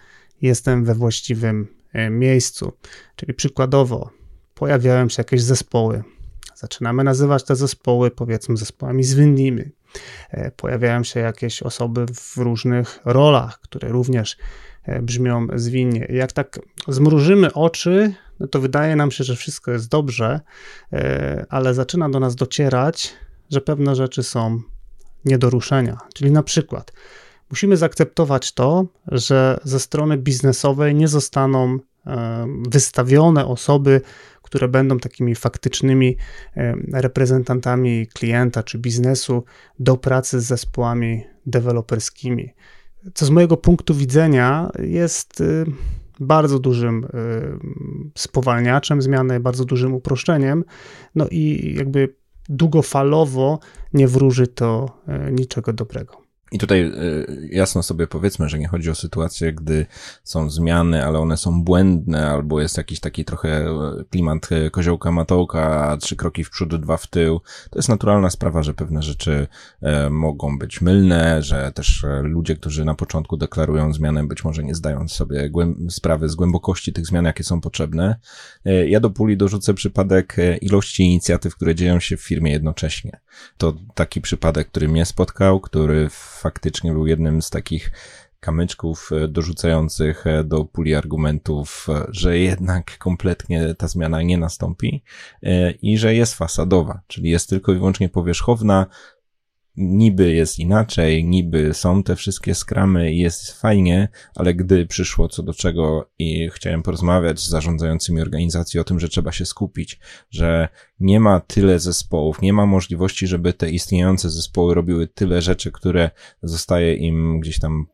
jestem 0.43 0.85
we 0.85 0.95
właściwym 0.95 1.69
e, 1.93 2.11
miejscu. 2.11 2.73
Czyli 3.17 3.35
przykładowo 3.35 4.11
pojawiają 4.55 5.09
się 5.09 5.21
jakieś 5.21 5.43
zespoły. 5.43 6.03
Zaczynamy 6.55 7.05
nazywać 7.05 7.45
te 7.45 7.57
zespoły, 7.57 8.11
powiedzmy, 8.11 8.57
zespołami 8.57 9.05
zwinnymi. 9.05 9.63
E, 10.31 10.51
pojawiają 10.51 11.05
się 11.05 11.21
jakieś 11.21 11.63
osoby 11.63 12.07
w 12.15 12.37
różnych 12.37 12.99
rolach, 13.05 13.61
które 13.61 13.89
również 13.89 14.37
e, 14.85 15.03
brzmią 15.03 15.47
zwinnie. 15.55 16.07
Jak 16.11 16.33
tak 16.33 16.59
zmrużymy 16.89 17.53
oczy, 17.53 18.15
no 18.41 18.47
to 18.47 18.61
wydaje 18.61 18.97
nam 18.97 19.11
się, 19.11 19.25
że 19.25 19.37
wszystko 19.37 19.71
jest 19.71 19.89
dobrze, 19.89 20.41
ale 21.49 21.75
zaczyna 21.75 22.11
do 22.11 22.21
nas 22.21 22.35
docierać, 22.35 23.15
że 23.51 23.61
pewne 23.61 23.97
rzeczy 23.97 24.23
są 24.23 24.61
nie 25.25 25.39
do 25.39 25.51
ruszenia. 25.51 25.99
Czyli 26.15 26.31
na 26.31 26.43
przykład 26.43 26.93
musimy 27.53 27.77
zaakceptować 27.77 28.53
to, 28.53 28.87
że 29.07 29.61
ze 29.65 29.81
strony 29.81 30.19
biznesowej 30.19 30.95
nie 30.95 31.09
zostaną 31.09 31.79
e, 32.07 32.47
wystawione 32.69 33.47
osoby, 33.47 34.01
które 34.43 34.69
będą 34.69 34.99
takimi 34.99 35.35
faktycznymi 35.35 36.17
e, 36.57 36.75
reprezentantami 36.93 38.07
klienta 38.07 38.63
czy 38.63 38.79
biznesu 38.79 39.45
do 39.79 39.97
pracy 39.97 40.41
z 40.41 40.45
zespołami 40.45 41.25
deweloperskimi. 41.47 42.55
Co 43.15 43.27
z 43.27 43.31
mojego 43.31 43.57
punktu 43.57 43.95
widzenia 43.95 44.71
jest 44.79 45.41
y, 45.41 45.65
bardzo 46.21 46.59
dużym 46.59 47.07
spowalniaczem 48.15 49.03
zmiany, 49.03 49.41
bardzo 49.41 49.65
dużym 49.65 49.95
uproszczeniem, 49.95 50.65
no 51.15 51.29
i 51.31 51.75
jakby 51.77 52.15
długofalowo 52.49 53.59
nie 53.95 54.09
wróży 54.09 54.47
to 54.47 54.99
niczego 55.33 55.73
dobrego. 55.73 56.22
I 56.53 56.59
tutaj 56.59 56.81
y, 56.83 57.49
jasno 57.51 57.83
sobie 57.83 58.07
powiedzmy, 58.07 58.49
że 58.49 58.59
nie 58.59 58.69
chodzi 58.69 58.91
o 58.91 58.95
sytuację, 58.95 59.53
gdy 59.53 59.87
są 60.25 60.51
zmiany, 60.51 61.07
ale 61.07 61.19
one 61.19 61.37
są 61.37 61.65
błędne, 61.65 62.31
albo 62.31 62.61
jest 62.61 62.77
jakiś 62.77 63.01
taki 63.01 63.25
trochę 63.25 63.49
e, 63.49 64.05
klimat 64.11 64.53
e, 64.53 64.71
koziołka 64.71 65.13
matołka, 65.13 65.97
trzy 66.01 66.17
kroki 66.17 66.45
w 66.45 66.51
przód, 66.51 66.77
dwa 66.77 66.97
w 66.97 67.07
tył. 67.07 67.41
To 67.71 67.79
jest 67.79 67.89
naturalna 67.89 68.31
sprawa, 68.31 68.63
że 68.63 68.75
pewne 68.75 69.03
rzeczy 69.03 69.47
e, 69.83 70.11
mogą 70.11 70.59
być 70.59 70.81
mylne, 70.81 71.43
że 71.43 71.73
też 71.73 72.07
ludzie, 72.23 72.57
którzy 72.57 72.85
na 72.85 72.95
początku 72.95 73.37
deklarują 73.37 73.93
zmianę, 73.93 74.27
być 74.27 74.45
może 74.45 74.65
nie 74.65 74.75
zdają 74.75 75.09
sobie 75.09 75.51
sprawy 75.89 76.29
z 76.29 76.35
głębokości 76.35 76.93
tych 76.93 77.07
zmian, 77.07 77.25
jakie 77.25 77.45
są 77.45 77.61
potrzebne. 77.61 78.17
Ja 78.87 79.01
do 79.01 79.11
puli 79.11 79.37
dorzucę 79.37 79.75
przypadek 79.75 80.37
ilości 80.61 81.03
inicjatyw, 81.03 81.57
które 81.57 81.75
dzieją 81.75 82.01
się 82.01 82.17
w 82.17 82.23
firmie 82.23 82.53
jednocześnie. 82.53 83.21
To 83.57 83.75
taki 83.95 84.21
przypadek, 84.21 84.69
który 84.69 84.89
mnie 84.89 85.07
spotkał, 85.07 85.61
który 85.61 86.09
faktycznie 86.11 86.93
był 86.93 87.07
jednym 87.07 87.43
z 87.43 87.51
takich 87.51 87.91
kamyczków 88.43 89.11
e, 89.13 89.29
dorzucających 89.29 90.27
e, 90.27 90.45
do 90.45 90.65
puli 90.65 90.95
argumentów, 90.95 91.87
e, 91.89 92.07
że 92.09 92.39
jednak 92.39 92.99
kompletnie 92.99 93.75
ta 93.75 93.89
zmiana 93.89 94.23
nie 94.23 94.39
nastąpi 94.39 95.03
i 95.83 95.99
że 95.99 96.15
jest 96.15 96.35
fasadowa, 96.35 97.01
czyli 97.07 97.31
jest 97.31 97.49
tylko 97.49 97.73
i 97.73 97.77
wyłącznie 97.77 98.09
powierzchowna, 98.09 98.87
niby 99.77 100.33
jest 100.33 100.59
inaczej, 100.59 101.25
niby 101.25 101.75
są 101.75 102.03
te 102.03 102.17
wszystkie 102.17 102.55
skramy 102.55 103.13
i 103.13 103.19
jest 103.19 103.53
fajnie, 103.53 104.09
ale 104.35 104.55
gdy 104.55 104.87
przyszło 104.87 105.29
co 105.29 105.43
do 105.43 105.55
czego 105.55 106.11
i 106.19 106.51
chciałem 106.55 106.83
porozmawiać 106.83 107.41
z 107.41 107.49
zarządzającymi 107.49 108.21
organizacji 108.21 108.81
o 108.81 108.85
tym, 108.85 109.01
że 109.01 109.09
trzeba 109.09 109.33
się 109.33 109.47
skupić, 109.47 110.01
że 110.31 110.69
nie 111.01 111.21
ma 111.21 111.41
tyle 111.41 111.79
zespołów, 111.79 112.43
nie 112.43 112.53
ma 112.53 112.67
możliwości, 112.67 113.27
żeby 113.27 113.53
te 113.53 113.71
istniejące 113.71 114.31
zespoły 114.31 114.75
robiły 114.75 115.09
tyle 115.09 115.43
rzeczy, 115.43 115.73
które 115.73 116.11
zostaje 116.43 116.95
im 116.95 117.41
gdzieś 117.41 117.59
tam 117.59 117.87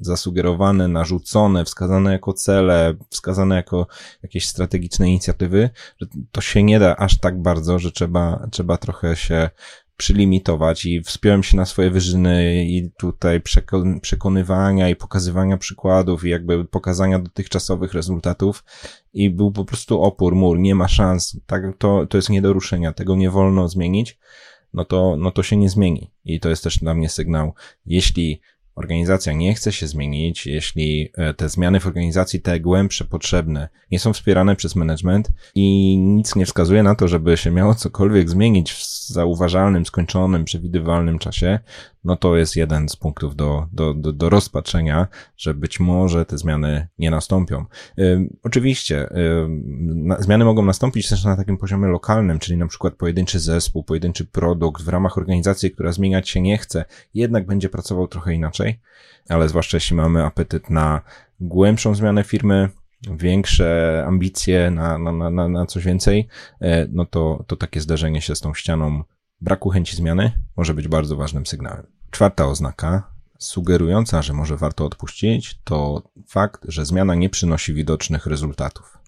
zasugerowane, 0.00 0.88
narzucone, 0.88 1.64
wskazane 1.64 2.12
jako 2.12 2.32
cele, 2.32 2.94
wskazane 3.10 3.56
jako 3.56 3.86
jakieś 4.22 4.46
strategiczne 4.46 5.08
inicjatywy, 5.08 5.70
że 6.00 6.06
to 6.32 6.40
się 6.40 6.62
nie 6.62 6.78
da 6.78 6.96
aż 6.96 7.18
tak 7.18 7.42
bardzo, 7.42 7.78
że 7.78 7.92
trzeba, 7.92 8.48
trzeba 8.50 8.76
trochę 8.76 9.16
się 9.16 9.50
przylimitować 9.98 10.86
i 10.86 11.00
wspiąłem 11.00 11.42
się 11.42 11.56
na 11.56 11.66
swoje 11.66 11.90
wyżyny 11.90 12.64
i 12.66 12.90
tutaj 12.98 13.40
przekonywania 14.02 14.88
i 14.88 14.96
pokazywania 14.96 15.58
przykładów 15.58 16.24
i 16.24 16.28
jakby 16.28 16.64
pokazania 16.64 17.18
dotychczasowych 17.18 17.94
rezultatów 17.94 18.64
i 19.12 19.30
był 19.30 19.52
po 19.52 19.64
prostu 19.64 20.02
opór, 20.02 20.34
mur, 20.34 20.58
nie 20.58 20.74
ma 20.74 20.88
szans, 20.88 21.40
tak, 21.46 21.62
to, 21.78 22.06
to 22.06 22.18
jest 22.18 22.30
nie 22.30 22.42
do 22.42 22.52
ruszenia, 22.52 22.92
tego 22.92 23.16
nie 23.16 23.30
wolno 23.30 23.68
zmienić, 23.68 24.18
no 24.74 24.84
to, 24.84 25.16
no 25.18 25.30
to 25.30 25.42
się 25.42 25.56
nie 25.56 25.70
zmieni. 25.70 26.10
I 26.24 26.40
to 26.40 26.48
jest 26.48 26.64
też 26.64 26.78
dla 26.78 26.94
mnie 26.94 27.08
sygnał, 27.08 27.54
jeśli 27.86 28.40
organizacja 28.78 29.32
nie 29.32 29.54
chce 29.54 29.72
się 29.72 29.86
zmienić, 29.86 30.46
jeśli 30.46 31.10
e, 31.14 31.34
te 31.34 31.48
zmiany 31.48 31.80
w 31.80 31.86
organizacji, 31.86 32.40
te 32.40 32.60
głębsze, 32.60 33.04
potrzebne, 33.04 33.68
nie 33.90 33.98
są 33.98 34.12
wspierane 34.12 34.56
przez 34.56 34.76
management 34.76 35.28
i 35.54 35.96
nic 35.98 36.36
nie 36.36 36.46
wskazuje 36.46 36.82
na 36.82 36.94
to, 36.94 37.08
żeby 37.08 37.36
się 37.36 37.50
miało 37.50 37.74
cokolwiek 37.74 38.30
zmienić 38.30 38.72
w 38.72 39.06
zauważalnym, 39.06 39.86
skończonym, 39.86 40.44
przewidywalnym 40.44 41.18
czasie, 41.18 41.58
no 42.04 42.16
to 42.16 42.36
jest 42.36 42.56
jeden 42.56 42.88
z 42.88 42.96
punktów 42.96 43.36
do, 43.36 43.66
do, 43.72 43.94
do, 43.94 44.12
do 44.12 44.30
rozpatrzenia, 44.30 45.06
że 45.36 45.54
być 45.54 45.80
może 45.80 46.24
te 46.24 46.38
zmiany 46.38 46.88
nie 46.98 47.10
nastąpią. 47.10 47.64
Oczywiście, 48.42 49.08
na, 49.78 50.22
zmiany 50.22 50.44
mogą 50.44 50.64
nastąpić 50.64 51.08
też 51.08 51.24
na 51.24 51.36
takim 51.36 51.58
poziomie 51.58 51.88
lokalnym, 51.88 52.38
czyli 52.38 52.58
na 52.58 52.66
przykład 52.66 52.94
pojedynczy 52.94 53.38
zespół, 53.38 53.84
pojedynczy 53.84 54.24
produkt 54.24 54.82
w 54.82 54.88
ramach 54.88 55.18
organizacji, 55.18 55.70
która 55.70 55.92
zmieniać 55.92 56.28
się 56.28 56.40
nie 56.40 56.58
chce, 56.58 56.84
jednak 57.14 57.46
będzie 57.46 57.68
pracował 57.68 58.08
trochę 58.08 58.34
inaczej, 58.34 58.80
ale 59.28 59.48
zwłaszcza 59.48 59.76
jeśli 59.76 59.96
mamy 59.96 60.24
apetyt 60.24 60.70
na 60.70 61.00
głębszą 61.40 61.94
zmianę 61.94 62.24
firmy, 62.24 62.68
większe 63.10 64.04
ambicje 64.06 64.70
na, 64.70 64.98
na, 64.98 65.30
na, 65.30 65.48
na 65.48 65.66
coś 65.66 65.84
więcej, 65.84 66.28
e, 66.60 66.86
no 66.92 67.06
to, 67.06 67.44
to 67.46 67.56
takie 67.56 67.80
zdarzenie 67.80 68.20
się 68.20 68.34
z 68.34 68.40
tą 68.40 68.54
ścianą 68.54 69.02
braku 69.40 69.70
chęci 69.70 69.96
zmiany 69.96 70.32
może 70.58 70.74
być 70.74 70.88
bardzo 70.88 71.16
ważnym 71.16 71.46
sygnałem. 71.46 71.86
Czwarta 72.10 72.46
oznaka, 72.46 73.10
sugerująca, 73.38 74.22
że 74.22 74.32
może 74.32 74.56
warto 74.56 74.84
odpuścić, 74.84 75.58
to 75.64 76.02
fakt, 76.26 76.62
że 76.68 76.86
zmiana 76.86 77.14
nie 77.14 77.30
przynosi 77.30 77.74
widocznych 77.74 78.26
rezultatów. 78.26 78.98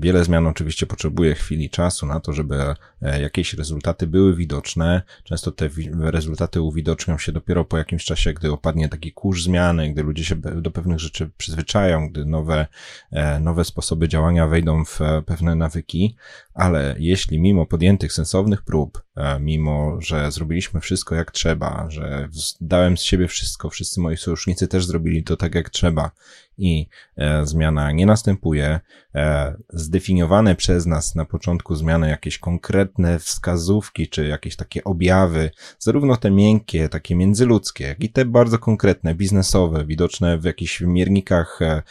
Wiele 0.00 0.24
zmian 0.24 0.46
oczywiście 0.46 0.86
potrzebuje 0.86 1.34
chwili 1.34 1.70
czasu 1.70 2.06
na 2.06 2.20
to, 2.20 2.32
żeby 2.32 2.74
e, 3.02 3.22
jakieś 3.22 3.54
rezultaty 3.54 4.06
były 4.06 4.36
widoczne. 4.36 5.02
Często 5.24 5.52
te 5.52 5.68
rezultaty 6.00 6.60
uwidocznią 6.60 7.18
się 7.18 7.32
dopiero 7.32 7.64
po 7.64 7.78
jakimś 7.78 8.04
czasie, 8.04 8.32
gdy 8.32 8.52
opadnie 8.52 8.88
taki 8.88 9.12
kurz 9.12 9.44
zmiany, 9.44 9.92
gdy 9.92 10.02
ludzie 10.02 10.24
się 10.24 10.36
do 10.36 10.70
pewnych 10.70 10.98
rzeczy 10.98 11.30
przyzwyczają, 11.36 12.08
gdy 12.08 12.24
nowe, 12.24 12.66
e, 13.10 13.40
nowe 13.40 13.64
sposoby 13.64 14.08
działania 14.08 14.46
wejdą 14.46 14.84
w 14.84 15.00
e, 15.00 15.22
pewne 15.22 15.54
nawyki, 15.54 16.16
ale 16.60 16.94
jeśli 16.98 17.40
mimo 17.40 17.66
podjętych 17.66 18.12
sensownych 18.12 18.62
prób, 18.62 19.02
mimo 19.40 19.96
że 20.00 20.32
zrobiliśmy 20.32 20.80
wszystko 20.80 21.14
jak 21.14 21.30
trzeba, 21.30 21.86
że 21.88 22.28
dałem 22.60 22.96
z 22.96 23.02
siebie 23.02 23.28
wszystko, 23.28 23.70
wszyscy 23.70 24.00
moi 24.00 24.16
sojusznicy 24.16 24.68
też 24.68 24.86
zrobili 24.86 25.24
to 25.24 25.36
tak 25.36 25.54
jak 25.54 25.70
trzeba 25.70 26.10
i 26.58 26.86
e, 27.16 27.46
zmiana 27.46 27.92
nie 27.92 28.06
następuje, 28.06 28.80
e, 29.14 29.56
zdefiniowane 29.68 30.54
przez 30.54 30.86
nas 30.86 31.14
na 31.14 31.24
początku 31.24 31.74
zmiany 31.74 32.08
jakieś 32.08 32.38
konkretne 32.38 33.18
wskazówki, 33.18 34.08
czy 34.08 34.26
jakieś 34.26 34.56
takie 34.56 34.84
objawy, 34.84 35.50
zarówno 35.78 36.16
te 36.16 36.30
miękkie, 36.30 36.88
takie 36.88 37.16
międzyludzkie, 37.16 37.84
jak 37.84 38.04
i 38.04 38.10
te 38.10 38.24
bardzo 38.24 38.58
konkretne, 38.58 39.14
biznesowe, 39.14 39.84
widoczne 39.86 40.38
w 40.38 40.44
jakichś 40.44 40.80
miernikach 40.80 41.62
e, 41.62 41.82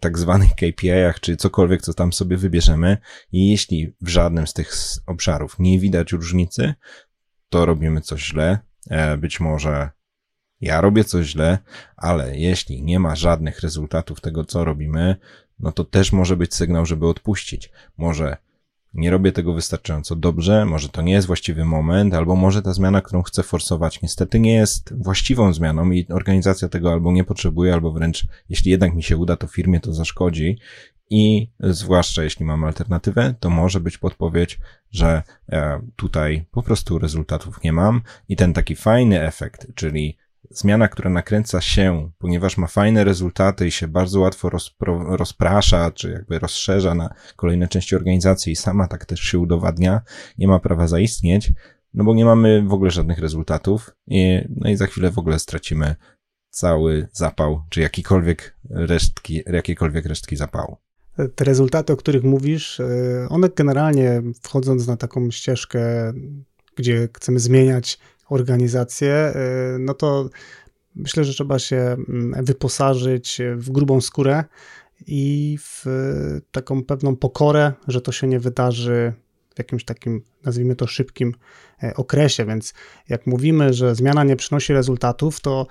tak 0.00 0.18
zwanych 0.18 0.54
KPI-ach, 0.54 1.20
czy 1.20 1.36
cokolwiek, 1.36 1.82
co 1.82 1.94
tam 1.94 2.12
sobie 2.12 2.36
wybierzemy. 2.36 2.96
I 3.32 3.50
jeśli 3.50 3.94
w 4.00 4.08
żadnym 4.08 4.46
z 4.46 4.52
tych 4.52 4.72
obszarów 5.06 5.56
nie 5.58 5.78
widać 5.78 6.12
różnicy, 6.12 6.74
to 7.48 7.66
robimy 7.66 8.00
coś 8.00 8.24
źle. 8.24 8.58
Być 9.18 9.40
może 9.40 9.90
ja 10.60 10.80
robię 10.80 11.04
coś 11.04 11.26
źle, 11.26 11.58
ale 11.96 12.36
jeśli 12.36 12.82
nie 12.82 12.98
ma 12.98 13.16
żadnych 13.16 13.60
rezultatów 13.60 14.20
tego, 14.20 14.44
co 14.44 14.64
robimy, 14.64 15.16
no 15.58 15.72
to 15.72 15.84
też 15.84 16.12
może 16.12 16.36
być 16.36 16.54
sygnał, 16.54 16.86
żeby 16.86 17.06
odpuścić. 17.06 17.70
Może 17.96 18.36
nie 18.94 19.10
robię 19.10 19.32
tego 19.32 19.54
wystarczająco 19.54 20.16
dobrze, 20.16 20.64
może 20.64 20.88
to 20.88 21.02
nie 21.02 21.12
jest 21.12 21.26
właściwy 21.26 21.64
moment, 21.64 22.14
albo 22.14 22.36
może 22.36 22.62
ta 22.62 22.72
zmiana, 22.72 23.00
którą 23.00 23.22
chcę 23.22 23.42
forsować, 23.42 24.02
niestety 24.02 24.40
nie 24.40 24.54
jest 24.54 24.94
właściwą 25.02 25.52
zmianą 25.52 25.90
i 25.90 26.06
organizacja 26.08 26.68
tego 26.68 26.92
albo 26.92 27.12
nie 27.12 27.24
potrzebuje, 27.24 27.74
albo 27.74 27.92
wręcz 27.92 28.26
jeśli 28.48 28.70
jednak 28.70 28.94
mi 28.94 29.02
się 29.02 29.16
uda, 29.16 29.36
to 29.36 29.46
firmie 29.46 29.80
to 29.80 29.92
zaszkodzi. 29.92 30.58
I 31.12 31.50
zwłaszcza 31.60 32.22
jeśli 32.22 32.46
mam 32.46 32.64
alternatywę, 32.64 33.34
to 33.40 33.50
może 33.50 33.80
być 33.80 33.98
podpowiedź, 33.98 34.58
że 34.90 35.22
e, 35.48 35.80
tutaj 35.96 36.44
po 36.50 36.62
prostu 36.62 36.98
rezultatów 36.98 37.62
nie 37.64 37.72
mam 37.72 38.02
i 38.28 38.36
ten 38.36 38.52
taki 38.52 38.76
fajny 38.76 39.22
efekt, 39.22 39.66
czyli 39.74 40.18
zmiana, 40.50 40.88
która 40.88 41.10
nakręca 41.10 41.60
się, 41.60 42.10
ponieważ 42.18 42.56
ma 42.56 42.66
fajne 42.66 43.04
rezultaty 43.04 43.66
i 43.66 43.70
się 43.70 43.88
bardzo 43.88 44.20
łatwo 44.20 44.50
rozpro, 44.50 45.16
rozprasza, 45.16 45.90
czy 45.90 46.10
jakby 46.10 46.38
rozszerza 46.38 46.94
na 46.94 47.14
kolejne 47.36 47.68
części 47.68 47.96
organizacji 47.96 48.52
i 48.52 48.56
sama 48.56 48.88
tak 48.88 49.06
też 49.06 49.20
się 49.20 49.38
udowadnia, 49.38 50.00
nie 50.38 50.48
ma 50.48 50.58
prawa 50.58 50.86
zaistnieć, 50.86 51.52
no 51.94 52.04
bo 52.04 52.14
nie 52.14 52.24
mamy 52.24 52.62
w 52.62 52.72
ogóle 52.72 52.90
żadnych 52.90 53.18
rezultatów 53.18 53.90
i, 54.06 54.38
no 54.56 54.70
i 54.70 54.76
za 54.76 54.86
chwilę 54.86 55.10
w 55.10 55.18
ogóle 55.18 55.38
stracimy 55.38 55.96
cały 56.50 57.08
zapał, 57.12 57.62
czy 57.68 57.80
jakikolwiek 57.80 58.56
resztki, 58.70 59.42
jakiekolwiek 59.46 60.06
resztki 60.06 60.36
zapału. 60.36 60.76
Te 61.34 61.44
rezultaty, 61.44 61.92
o 61.92 61.96
których 61.96 62.22
mówisz, 62.22 62.80
e, 62.80 63.26
one 63.28 63.48
generalnie 63.48 64.22
wchodząc 64.42 64.86
na 64.86 64.96
taką 64.96 65.30
ścieżkę, 65.30 66.12
gdzie 66.76 67.08
chcemy 67.16 67.40
zmieniać 67.40 67.98
organizację, 68.30 69.32
y, 69.74 69.78
no 69.78 69.94
to 69.94 70.30
myślę, 70.94 71.24
że 71.24 71.32
trzeba 71.32 71.58
się 71.58 71.76
mm, 71.76 72.44
wyposażyć 72.44 73.40
w 73.56 73.70
grubą 73.70 74.00
skórę 74.00 74.44
i 75.06 75.58
w 75.60 75.84
taką 76.50 76.84
pewną 76.84 77.16
pokorę, 77.16 77.72
że 77.88 78.00
to 78.00 78.12
się 78.12 78.26
nie 78.26 78.40
wydarzy 78.40 79.12
w 79.54 79.58
jakimś 79.58 79.84
takim, 79.84 80.24
nazwijmy 80.44 80.76
to, 80.76 80.86
szybkim 80.86 81.34
e, 81.82 81.94
okresie. 81.94 82.44
Więc 82.44 82.74
jak 83.08 83.26
mówimy, 83.26 83.72
że 83.72 83.94
zmiana 83.94 84.24
nie 84.24 84.36
przynosi 84.36 84.72
rezultatów, 84.72 85.40
to 85.40 85.66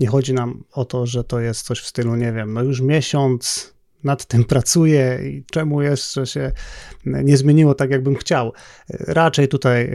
nie 0.00 0.06
chodzi 0.06 0.34
nam 0.34 0.64
o 0.72 0.84
to, 0.84 1.06
że 1.06 1.24
to 1.24 1.40
jest 1.40 1.66
coś 1.66 1.80
w 1.80 1.86
stylu, 1.86 2.16
nie 2.16 2.32
wiem, 2.32 2.52
no 2.52 2.62
już 2.62 2.80
miesiąc 2.80 3.74
nad 4.04 4.26
tym 4.26 4.44
pracuję 4.44 5.18
i 5.24 5.44
czemu 5.50 5.82
jeszcze 5.82 6.26
się 6.26 6.52
nie 7.04 7.36
zmieniło 7.36 7.74
tak, 7.74 7.90
jakbym 7.90 8.16
chciał. 8.16 8.52
Raczej 8.90 9.48
tutaj 9.48 9.82
e, 9.82 9.90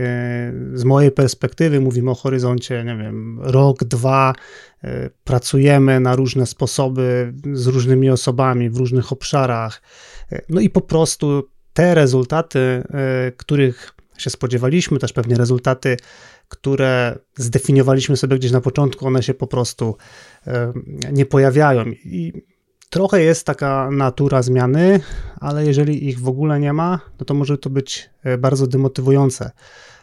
z 0.74 0.84
mojej 0.84 1.10
perspektywy 1.10 1.80
mówimy 1.80 2.10
o 2.10 2.14
horyzoncie, 2.14 2.84
nie 2.84 2.96
wiem, 2.96 3.38
rok, 3.42 3.84
dwa, 3.84 4.34
e, 4.84 5.10
pracujemy 5.24 6.00
na 6.00 6.16
różne 6.16 6.46
sposoby 6.46 7.34
z 7.52 7.66
różnymi 7.66 8.10
osobami 8.10 8.70
w 8.70 8.76
różnych 8.76 9.12
obszarach. 9.12 9.82
No 10.48 10.60
i 10.60 10.70
po 10.70 10.80
prostu 10.80 11.48
te 11.72 11.94
rezultaty, 11.94 12.58
e, 12.58 13.32
których 13.36 13.92
się 14.18 14.30
spodziewaliśmy, 14.30 14.98
też 14.98 15.12
pewnie 15.12 15.36
rezultaty, 15.36 15.96
które 16.48 17.18
zdefiniowaliśmy 17.36 18.16
sobie 18.16 18.38
gdzieś 18.38 18.52
na 18.52 18.60
początku, 18.60 19.06
one 19.06 19.22
się 19.22 19.34
po 19.34 19.46
prostu 19.46 19.96
nie 21.12 21.26
pojawiają. 21.26 21.84
I 22.04 22.32
trochę 22.90 23.22
jest 23.22 23.46
taka 23.46 23.90
natura 23.90 24.42
zmiany, 24.42 25.00
ale 25.40 25.66
jeżeli 25.66 26.08
ich 26.08 26.20
w 26.20 26.28
ogóle 26.28 26.60
nie 26.60 26.72
ma, 26.72 27.00
no 27.20 27.26
to 27.26 27.34
może 27.34 27.58
to 27.58 27.70
być 27.70 28.10
e, 28.24 28.38
bardzo 28.38 28.66
demotywujące. 28.66 29.50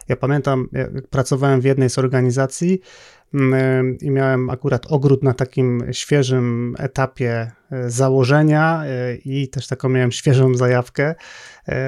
Ja 0.09 0.15
pamiętam, 0.15 0.69
jak 0.71 1.07
pracowałem 1.07 1.61
w 1.61 1.63
jednej 1.63 1.89
z 1.89 1.97
organizacji 1.97 2.79
mm, 3.33 3.53
e, 3.53 4.05
i 4.05 4.11
miałem 4.11 4.49
akurat 4.49 4.91
ogród 4.91 5.23
na 5.23 5.33
takim 5.33 5.83
świeżym 5.91 6.75
etapie 6.79 7.51
e, 7.71 7.89
założenia 7.89 8.83
i 9.25 9.47
też 9.47 9.67
taką 9.67 9.89
miałem 9.89 10.11
świeżą 10.11 10.55
zajawkę, 10.55 11.15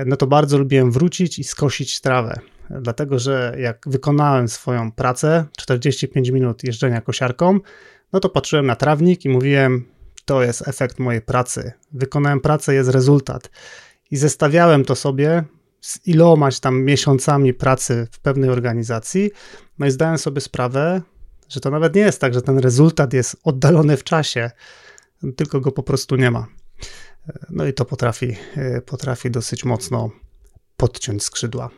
no 0.06 0.16
to 0.16 0.28
bardzo 0.28 0.58
lubiłem 0.58 0.92
wrócić 0.92 1.40
i 1.40 1.44
skosić 1.44 2.02
trawę. 2.02 2.40
Dlatego, 2.70 3.20
że 3.20 3.56
jak 3.60 3.86
wykonałem 3.86 4.48
swoją 4.48 4.92
pracę, 4.92 5.46
45 5.58 6.30
minut 6.30 6.64
jeżdżenia 6.64 7.02
kosiarką, 7.02 7.60
no 8.14 8.20
to 8.20 8.30
patrzyłem 8.30 8.66
na 8.66 8.76
trawnik 8.76 9.26
i 9.26 9.30
mówiłem, 9.30 9.86
to 10.26 10.44
jest 10.44 10.68
efekt 10.68 11.00
mojej 11.00 11.22
pracy. 11.22 11.72
Wykonałem 11.92 12.40
pracę, 12.40 12.74
jest 12.74 12.90
rezultat. 12.90 13.50
I 14.12 14.18
zestawiałem 14.18 14.86
to 14.86 14.96
sobie 14.96 15.44
z 15.82 16.08
ilomaś 16.08 16.60
tam 16.60 16.84
miesiącami 16.84 17.54
pracy 17.54 18.08
w 18.12 18.20
pewnej 18.20 18.50
organizacji, 18.50 19.32
no 19.80 19.86
i 19.86 19.92
zdałem 19.92 20.18
sobie 20.18 20.42
sprawę, 20.42 21.02
że 21.50 21.60
to 21.60 21.72
nawet 21.72 21.96
nie 21.96 22.02
jest 22.02 22.22
tak, 22.22 22.34
że 22.34 22.42
ten 22.42 22.60
rezultat 22.60 23.14
jest 23.14 23.36
oddalony 23.44 23.98
w 23.98 24.04
czasie, 24.04 24.52
tylko 25.36 25.62
go 25.62 25.72
po 25.72 25.84
prostu 25.84 26.16
nie 26.16 26.32
ma. 26.32 26.48
No 27.50 27.66
i 27.66 27.74
to 27.74 27.86
potrafi, 27.86 28.36
potrafi 28.86 29.32
dosyć 29.32 29.66
mocno 29.66 30.10
podciąć 30.78 31.24
skrzydła. 31.24 31.70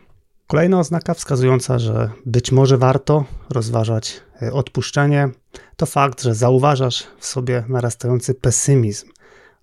Kolejna 0.47 0.79
oznaka 0.79 1.13
wskazująca, 1.13 1.79
że 1.79 2.09
być 2.25 2.51
może 2.51 2.77
warto 2.77 3.25
rozważać 3.49 4.21
e, 4.41 4.53
odpuszczenie, 4.53 5.29
to 5.75 5.85
fakt, 5.85 6.21
że 6.21 6.35
zauważasz 6.35 7.07
w 7.19 7.25
sobie 7.25 7.63
narastający 7.67 8.33
pesymizm 8.33 9.09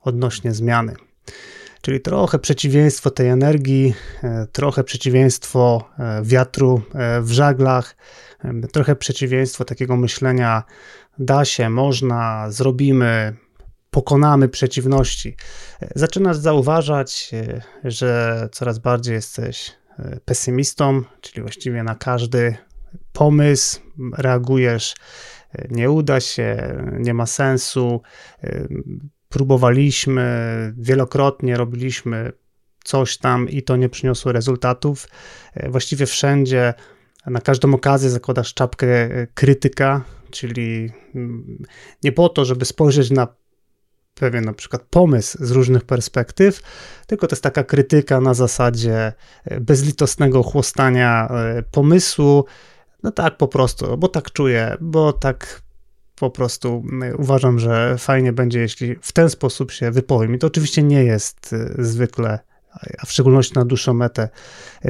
odnośnie 0.00 0.54
zmiany. 0.54 0.94
Czyli 1.82 2.00
trochę 2.00 2.38
przeciwieństwo 2.38 3.10
tej 3.10 3.28
energii, 3.28 3.94
e, 4.22 4.46
trochę 4.52 4.84
przeciwieństwo 4.84 5.88
e, 5.98 6.22
wiatru 6.22 6.82
w 7.20 7.32
żaglach, 7.32 7.96
trochę 8.72 8.96
przeciwieństwo 8.96 9.64
takiego 9.64 9.96
myślenia: 9.96 10.62
da 11.18 11.44
się, 11.44 11.70
można, 11.70 12.50
zrobimy, 12.50 13.36
pokonamy 13.90 14.48
przeciwności. 14.48 15.36
Zaczynasz 15.94 16.36
zauważać, 16.36 17.30
że 17.84 18.48
coraz 18.52 18.78
bardziej 18.78 19.14
jesteś 19.14 19.72
pesymistą, 20.24 21.02
czyli 21.20 21.42
właściwie 21.42 21.82
na 21.82 21.94
każdy 21.94 22.56
pomysł 23.12 23.80
reagujesz, 24.18 24.94
nie 25.70 25.90
uda 25.90 26.20
się, 26.20 26.76
nie 26.98 27.14
ma 27.14 27.26
sensu. 27.26 28.02
Próbowaliśmy 29.28 30.24
wielokrotnie, 30.78 31.56
robiliśmy 31.56 32.32
coś 32.84 33.18
tam 33.18 33.48
i 33.48 33.62
to 33.62 33.76
nie 33.76 33.88
przyniosło 33.88 34.32
rezultatów. 34.32 35.08
Właściwie 35.68 36.06
wszędzie, 36.06 36.74
na 37.26 37.40
każdą 37.40 37.74
okazję 37.74 38.10
zakładasz 38.10 38.54
czapkę 38.54 38.86
krytyka, 39.34 40.04
czyli 40.30 40.92
nie 42.02 42.12
po 42.12 42.28
to, 42.28 42.44
żeby 42.44 42.64
spojrzeć 42.64 43.10
na 43.10 43.28
pewien 44.14 44.44
na 44.44 44.52
przykład 44.52 44.82
pomysł 44.90 45.38
z 45.40 45.50
różnych 45.50 45.84
perspektyw, 45.84 46.62
tylko 47.06 47.26
to 47.26 47.34
jest 47.34 47.42
taka 47.42 47.64
krytyka 47.64 48.20
na 48.20 48.34
zasadzie 48.34 49.12
e, 49.44 49.60
bezlitosnego 49.60 50.42
chłostania 50.42 51.28
e, 51.28 51.62
pomysłu. 51.62 52.44
No 53.02 53.10
tak 53.10 53.36
po 53.36 53.48
prostu, 53.48 53.98
bo 53.98 54.08
tak 54.08 54.32
czuję, 54.32 54.76
bo 54.80 55.12
tak 55.12 55.62
po 56.14 56.30
prostu 56.30 56.84
uważam, 57.18 57.58
że 57.58 57.98
fajnie 57.98 58.32
będzie, 58.32 58.60
jeśli 58.60 58.96
w 59.02 59.12
ten 59.12 59.30
sposób 59.30 59.72
się 59.72 59.90
wypowiem. 59.90 60.34
I 60.34 60.38
to 60.38 60.46
oczywiście 60.46 60.82
nie 60.82 61.04
jest 61.04 61.52
e, 61.52 61.84
zwykle, 61.84 62.38
a 62.98 63.06
w 63.06 63.12
szczególności 63.12 63.54
na 63.54 63.64
dłuższą 63.64 63.94
metę, 63.94 64.28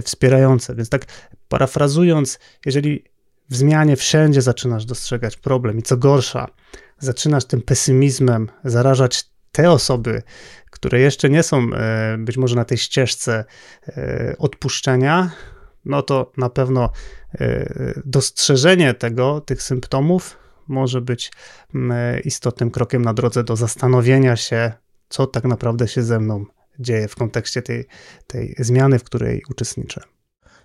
wspierające. 0.03 0.75
Więc 0.75 0.89
tak 0.89 1.05
parafrazując, 1.49 2.39
jeżeli 2.67 3.05
w 3.51 3.57
zmianie 3.57 3.97
wszędzie 3.97 4.43
zaczynasz 4.43 4.85
dostrzegać 4.85 5.37
problem 5.37 5.79
i 5.79 5.83
co 5.83 5.97
gorsza, 5.97 6.49
zaczynasz 6.99 7.45
tym 7.45 7.63
pesymizmem 7.63 8.49
zarażać 8.65 9.25
te 9.53 9.71
osoby, 9.71 10.23
które 10.71 11.01
jeszcze 11.01 11.31
nie 11.31 11.43
są 11.43 11.75
e, 11.75 12.17
być 12.19 12.37
może 12.37 12.57
na 12.57 12.65
tej 12.65 12.79
ścieżce 12.79 13.45
e, 13.89 14.35
odpuszczenia, 14.39 15.31
no 15.85 16.03
to 16.03 16.33
na 16.37 16.51
pewno 16.51 16.91
e, 17.35 18.01
dostrzeżenie 18.05 18.95
tego, 18.95 19.41
tych 19.41 19.63
symptomów 19.63 20.37
może 20.69 21.01
być 21.01 21.33
istotnym 22.25 22.71
krokiem 22.71 23.03
na 23.03 23.15
drodze 23.15 23.45
do 23.45 23.57
zastanowienia 23.57 24.37
się, 24.37 24.73
co 25.09 25.27
tak 25.27 25.45
naprawdę 25.45 25.89
się 25.89 26.03
ze 26.03 26.21
mną 26.21 26.45
dzieje 26.79 27.09
w 27.09 27.17
kontekście 27.17 27.63
tej, 27.63 27.87
tej 28.27 28.55
zmiany, 28.59 28.99
w 28.99 29.05
której 29.05 29.43
uczestniczę. 29.51 30.14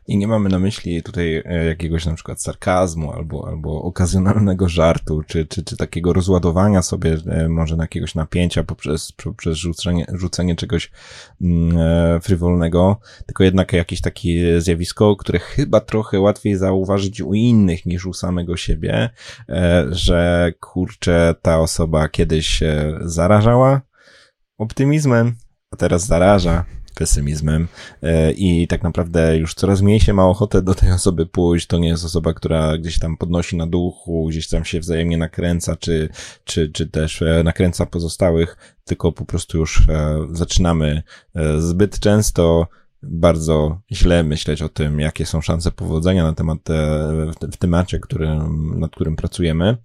I 0.07 0.17
nie 0.17 0.27
mamy 0.27 0.49
na 0.49 0.59
myśli 0.59 1.03
tutaj 1.03 1.43
e, 1.45 1.65
jakiegoś 1.65 2.05
na 2.05 2.13
przykład 2.13 2.41
sarkazmu 2.41 3.13
albo, 3.13 3.47
albo 3.47 3.81
okazjonalnego 3.81 4.69
żartu, 4.69 5.23
czy, 5.27 5.45
czy, 5.45 5.63
czy 5.63 5.77
takiego 5.77 6.13
rozładowania 6.13 6.81
sobie 6.81 7.17
e, 7.27 7.49
może 7.49 7.75
na 7.75 7.83
jakiegoś 7.83 8.15
napięcia 8.15 8.63
poprzez, 8.63 9.11
poprzez 9.11 9.57
rzucenie, 9.57 10.05
rzucenie 10.13 10.55
czegoś 10.55 10.91
mm, 11.41 11.77
e, 11.77 12.19
frywolnego, 12.19 12.99
tylko 13.25 13.43
jednak 13.43 13.73
jakieś 13.73 14.01
takie 14.01 14.61
zjawisko, 14.61 15.15
które 15.15 15.39
chyba 15.39 15.79
trochę 15.79 16.19
łatwiej 16.19 16.55
zauważyć 16.55 17.21
u 17.21 17.33
innych 17.33 17.85
niż 17.85 18.05
u 18.05 18.13
samego 18.13 18.57
siebie, 18.57 19.09
że 19.89 20.51
kurczę, 20.59 21.35
ta 21.41 21.59
osoba 21.59 22.09
kiedyś 22.09 22.63
zarażała 23.01 23.81
optymizmem, 24.57 25.35
a 25.71 25.75
teraz 25.75 26.05
zaraża 26.05 26.65
pesymizmem 26.99 27.67
e, 28.03 28.31
i 28.31 28.67
tak 28.67 28.83
naprawdę 28.83 29.37
już 29.37 29.53
coraz 29.53 29.81
mniej 29.81 29.99
się 29.99 30.13
ma 30.13 30.27
ochotę 30.27 30.61
do 30.61 30.75
tej 30.75 30.91
osoby 30.91 31.25
pójść. 31.25 31.67
To 31.67 31.77
nie 31.77 31.87
jest 31.87 32.05
osoba, 32.05 32.33
która 32.33 32.77
gdzieś 32.77 32.99
tam 32.99 33.17
podnosi 33.17 33.57
na 33.57 33.67
duchu, 33.67 34.27
gdzieś 34.29 34.47
tam 34.47 34.65
się 34.65 34.79
wzajemnie 34.79 35.17
nakręca, 35.17 35.75
czy, 35.75 36.09
czy, 36.43 36.69
czy 36.69 36.87
też 36.87 37.21
e, 37.21 37.43
nakręca 37.43 37.85
pozostałych, 37.85 38.57
tylko 38.85 39.11
po 39.11 39.25
prostu 39.25 39.57
już 39.57 39.89
e, 39.89 40.17
zaczynamy 40.31 41.03
zbyt 41.59 41.99
często 41.99 42.67
bardzo 43.03 43.81
źle 43.91 44.23
myśleć 44.23 44.61
o 44.61 44.69
tym, 44.69 44.99
jakie 44.99 45.25
są 45.25 45.41
szanse 45.41 45.71
powodzenia 45.71 46.23
na 46.23 46.33
temat, 46.33 46.59
w, 46.67 47.53
w 47.53 47.57
temacie, 47.57 47.99
którym, 47.99 48.79
nad 48.79 48.91
którym 48.91 49.15
pracujemy. 49.15 49.77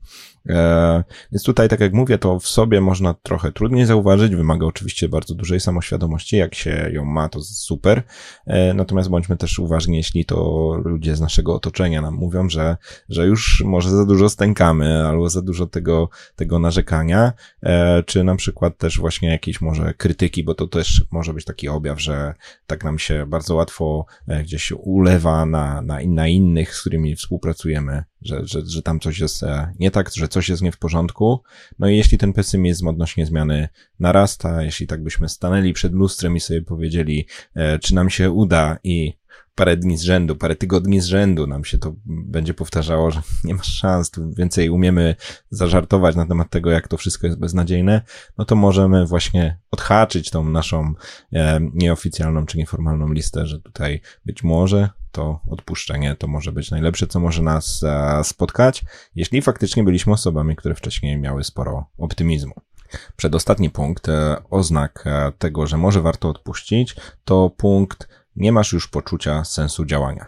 E, 0.48 1.04
więc 1.32 1.42
tutaj, 1.42 1.68
tak 1.68 1.80
jak 1.80 1.92
mówię, 1.92 2.18
to 2.18 2.38
w 2.38 2.48
sobie 2.48 2.80
można 2.80 3.14
trochę 3.14 3.52
trudniej 3.52 3.86
zauważyć, 3.86 4.36
wymaga 4.36 4.66
oczywiście 4.66 5.08
bardzo 5.08 5.34
dużej 5.34 5.60
samoświadomości, 5.60 6.36
jak 6.36 6.54
się 6.54 6.90
ją 6.92 7.04
ma, 7.04 7.28
to 7.28 7.40
super, 7.42 8.02
e, 8.46 8.74
natomiast 8.74 9.10
bądźmy 9.10 9.36
też 9.36 9.58
uważni, 9.58 9.96
jeśli 9.96 10.24
to 10.24 10.70
ludzie 10.84 11.16
z 11.16 11.20
naszego 11.20 11.54
otoczenia 11.54 12.02
nam 12.02 12.14
mówią, 12.14 12.48
że, 12.48 12.76
że 13.08 13.26
już 13.26 13.62
może 13.66 13.90
za 13.90 14.04
dużo 14.04 14.28
stękamy, 14.28 15.06
albo 15.06 15.28
za 15.28 15.42
dużo 15.42 15.66
tego, 15.66 16.08
tego 16.36 16.58
narzekania, 16.58 17.32
e, 17.62 18.02
czy 18.02 18.24
na 18.24 18.36
przykład 18.36 18.78
też 18.78 18.98
właśnie 18.98 19.28
jakieś 19.28 19.60
może 19.60 19.94
krytyki, 19.94 20.44
bo 20.44 20.54
to 20.54 20.66
też 20.66 21.04
może 21.10 21.34
być 21.34 21.44
taki 21.44 21.68
objaw, 21.68 22.02
że 22.02 22.34
tak 22.66 22.84
nam 22.84 22.98
się 22.98 23.03
bardzo 23.26 23.54
łatwo 23.54 24.06
gdzieś 24.42 24.72
ulewa 24.72 25.46
na, 25.46 25.82
na, 25.82 25.98
na 26.06 26.28
innych, 26.28 26.74
z 26.74 26.80
którymi 26.80 27.16
współpracujemy, 27.16 28.04
że, 28.22 28.46
że, 28.46 28.66
że 28.66 28.82
tam 28.82 29.00
coś 29.00 29.18
jest 29.18 29.44
nie 29.78 29.90
tak, 29.90 30.10
że 30.14 30.28
coś 30.28 30.48
jest 30.48 30.62
nie 30.62 30.72
w 30.72 30.78
porządku. 30.78 31.42
No 31.78 31.88
i 31.88 31.96
jeśli 31.96 32.18
ten 32.18 32.32
pesymizm 32.32 32.88
odnośnie 32.88 33.26
zmiany 33.26 33.68
narasta, 34.00 34.62
jeśli 34.62 34.86
tak 34.86 35.02
byśmy 35.02 35.28
stanęli 35.28 35.72
przed 35.72 35.92
lustrem 35.92 36.36
i 36.36 36.40
sobie 36.40 36.62
powiedzieli, 36.62 37.26
e, 37.54 37.78
czy 37.78 37.94
nam 37.94 38.10
się 38.10 38.30
uda 38.30 38.78
i 38.84 39.23
parę 39.54 39.76
dni 39.76 39.98
z 39.98 40.02
rzędu, 40.02 40.36
parę 40.36 40.56
tygodni 40.56 41.00
z 41.00 41.04
rzędu 41.04 41.46
nam 41.46 41.64
się 41.64 41.78
to 41.78 41.94
będzie 42.06 42.54
powtarzało, 42.54 43.10
że 43.10 43.22
nie 43.44 43.54
masz 43.54 43.78
szans, 43.78 44.10
tu 44.10 44.30
więcej 44.32 44.70
umiemy 44.70 45.16
zażartować 45.50 46.16
na 46.16 46.26
temat 46.26 46.50
tego, 46.50 46.70
jak 46.70 46.88
to 46.88 46.96
wszystko 46.96 47.26
jest 47.26 47.38
beznadziejne, 47.38 48.02
no 48.38 48.44
to 48.44 48.56
możemy 48.56 49.06
właśnie 49.06 49.58
odhaczyć 49.70 50.30
tą 50.30 50.44
naszą 50.44 50.94
e, 51.32 51.60
nieoficjalną 51.74 52.46
czy 52.46 52.58
nieformalną 52.58 53.12
listę, 53.12 53.46
że 53.46 53.60
tutaj 53.60 54.00
być 54.26 54.42
może 54.42 54.88
to 55.12 55.40
odpuszczenie 55.50 56.16
to 56.16 56.26
może 56.26 56.52
być 56.52 56.70
najlepsze, 56.70 57.06
co 57.06 57.20
może 57.20 57.42
nas 57.42 57.82
e, 57.82 58.24
spotkać, 58.24 58.84
jeśli 59.14 59.42
faktycznie 59.42 59.84
byliśmy 59.84 60.12
osobami, 60.12 60.56
które 60.56 60.74
wcześniej 60.74 61.16
miały 61.16 61.44
sporo 61.44 61.86
optymizmu. 61.98 62.54
Przedostatni 63.16 63.70
punkt, 63.70 64.08
e, 64.08 64.36
oznak 64.50 65.04
e, 65.06 65.32
tego, 65.38 65.66
że 65.66 65.76
może 65.76 66.00
warto 66.00 66.28
odpuścić, 66.28 66.96
to 67.24 67.50
punkt 67.50 68.08
nie 68.36 68.52
masz 68.52 68.72
już 68.72 68.88
poczucia 68.88 69.44
sensu 69.44 69.84
działania. 69.84 70.26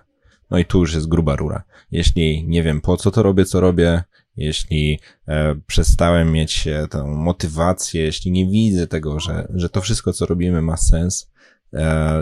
No 0.51 0.59
i 0.59 0.65
tu 0.65 0.81
już 0.81 0.95
jest 0.95 1.09
gruba 1.09 1.37
rura. 1.37 1.63
Jeśli 1.91 2.45
nie 2.49 2.63
wiem 2.63 2.81
po 2.81 2.97
co 2.97 3.11
to 3.11 3.23
robię, 3.23 3.45
co 3.45 3.61
robię, 3.61 4.03
jeśli 4.37 5.01
e, 5.29 5.55
przestałem 5.67 6.33
mieć 6.33 6.67
e, 6.67 6.89
tę 6.89 7.05
motywację, 7.05 8.03
jeśli 8.03 8.31
nie 8.31 8.47
widzę 8.51 8.87
tego, 8.87 9.21
że, 9.21 9.49
że 9.55 9.69
to 9.69 9.81
wszystko, 9.81 10.13
co 10.13 10.27
robimy 10.27 10.63
ma 10.63 10.77
sens, 10.77 11.31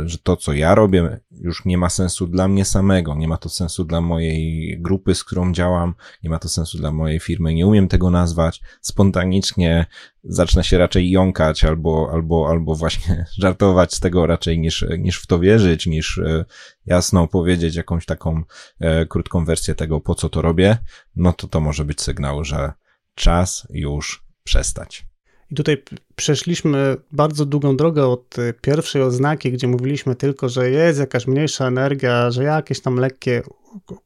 że 0.05 0.19
to, 0.23 0.37
co 0.37 0.53
ja 0.53 0.75
robię, 0.75 1.21
już 1.31 1.65
nie 1.65 1.79
ma 1.79 1.89
sensu 1.89 2.27
dla 2.27 2.49
mnie 2.49 2.65
samego, 2.65 3.15
nie 3.15 3.29
ma 3.29 3.37
to 3.37 3.49
sensu 3.49 3.85
dla 3.85 4.01
mojej 4.01 4.77
grupy, 4.81 5.15
z 5.15 5.25
którą 5.25 5.53
działam, 5.53 5.95
nie 6.23 6.31
ma 6.31 6.39
to 6.39 6.49
sensu 6.49 6.79
dla 6.79 6.93
mojej 6.93 7.21
firmy, 7.21 7.55
nie 7.55 7.67
umiem 7.67 7.89
tego 7.89 8.11
nazwać. 8.11 8.61
Spontanicznie 8.81 9.87
zacznę 10.25 10.65
się 10.65 10.79
raczej 10.79 11.11
jąkać 11.11 11.65
albo, 11.65 12.11
albo, 12.13 12.49
albo 12.49 12.75
właśnie 12.75 13.27
żartować 13.43 13.95
z 13.95 14.01
tego 14.01 14.27
raczej 14.27 14.59
niż, 14.59 14.87
niż 14.99 15.23
w 15.23 15.27
to 15.27 15.39
wierzyć, 15.39 15.87
niż 15.87 16.19
e, 16.19 16.45
jasno 16.87 17.29
powiedzieć 17.29 17.75
jakąś 17.77 18.07
taką 18.07 18.43
e, 18.81 19.07
krótką 19.07 19.45
wersję 19.45 19.75
tego, 19.75 20.01
po 20.01 20.15
co 20.15 20.29
to 20.29 20.43
robię, 20.43 20.79
no 21.17 21.33
to 21.33 21.49
to 21.49 21.61
może 21.61 21.85
być 21.85 22.01
sygnał, 22.01 22.45
że 22.45 22.73
czas 23.15 23.67
już 23.71 24.25
przestać. 24.45 25.14
I 25.51 25.55
tutaj 25.55 25.83
przeszliśmy 26.17 26.97
bardzo 27.13 27.47
długą 27.47 27.77
drogę 27.77 28.07
od 28.07 28.39
y, 28.39 28.55
pierwszej 28.61 29.03
oznaki, 29.03 29.53
gdzie 29.53 29.69
mówiliśmy 29.69 30.17
tylko, 30.17 30.49
że 30.49 30.71
jest 30.71 30.99
jakaś 30.99 31.27
mniejsza 31.27 31.67
energia, 31.67 32.31
że 32.31 32.45
jakieś 32.45 32.81
tam 32.81 32.97
lekkie 32.97 33.43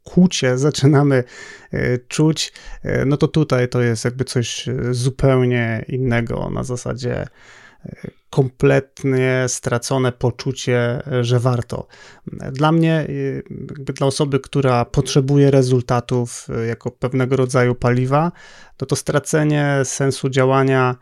kłucie 0.04 0.58
zaczynamy 0.68 1.24
y, 1.74 2.04
czuć, 2.08 2.52
y, 2.84 3.04
no 3.06 3.16
to 3.16 3.28
tutaj 3.28 3.68
to 3.68 3.80
jest 3.80 4.04
jakby 4.04 4.24
coś 4.24 4.66
zupełnie 4.90 5.84
innego 5.88 6.50
na 6.50 6.64
zasadzie 6.64 7.26
kompletnie 8.30 9.44
stracone 9.48 10.12
poczucie, 10.12 11.02
że 11.20 11.40
warto. 11.40 11.86
Dla 12.52 12.72
mnie, 12.72 13.06
dla 13.78 14.06
osoby, 14.06 14.40
która 14.40 14.84
potrzebuje 14.84 15.50
rezultatów 15.50 16.48
jako 16.68 16.90
pewnego 16.90 17.36
rodzaju 17.36 17.74
paliwa, 17.74 18.32
to 18.76 18.86
to 18.86 18.96
stracenie 18.96 19.80
sensu 19.84 20.28
działania 20.28 20.96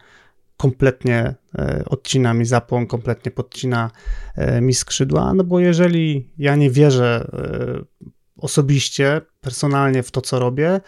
kompletnie 0.56 1.34
e, 1.58 1.84
odcina 1.86 2.34
mi 2.34 2.44
zapłon, 2.44 2.86
kompletnie 2.86 3.30
podcina 3.30 3.90
e, 4.34 4.60
mi 4.60 4.74
skrzydła, 4.74 5.34
no 5.34 5.44
bo 5.44 5.60
jeżeli 5.60 6.30
ja 6.38 6.56
nie 6.56 6.70
wierzę 6.70 7.30
e, 7.32 8.04
osobiście, 8.36 9.20
personalnie 9.40 10.02
w 10.02 10.10
to, 10.10 10.20
co 10.20 10.38
robię, 10.38 10.80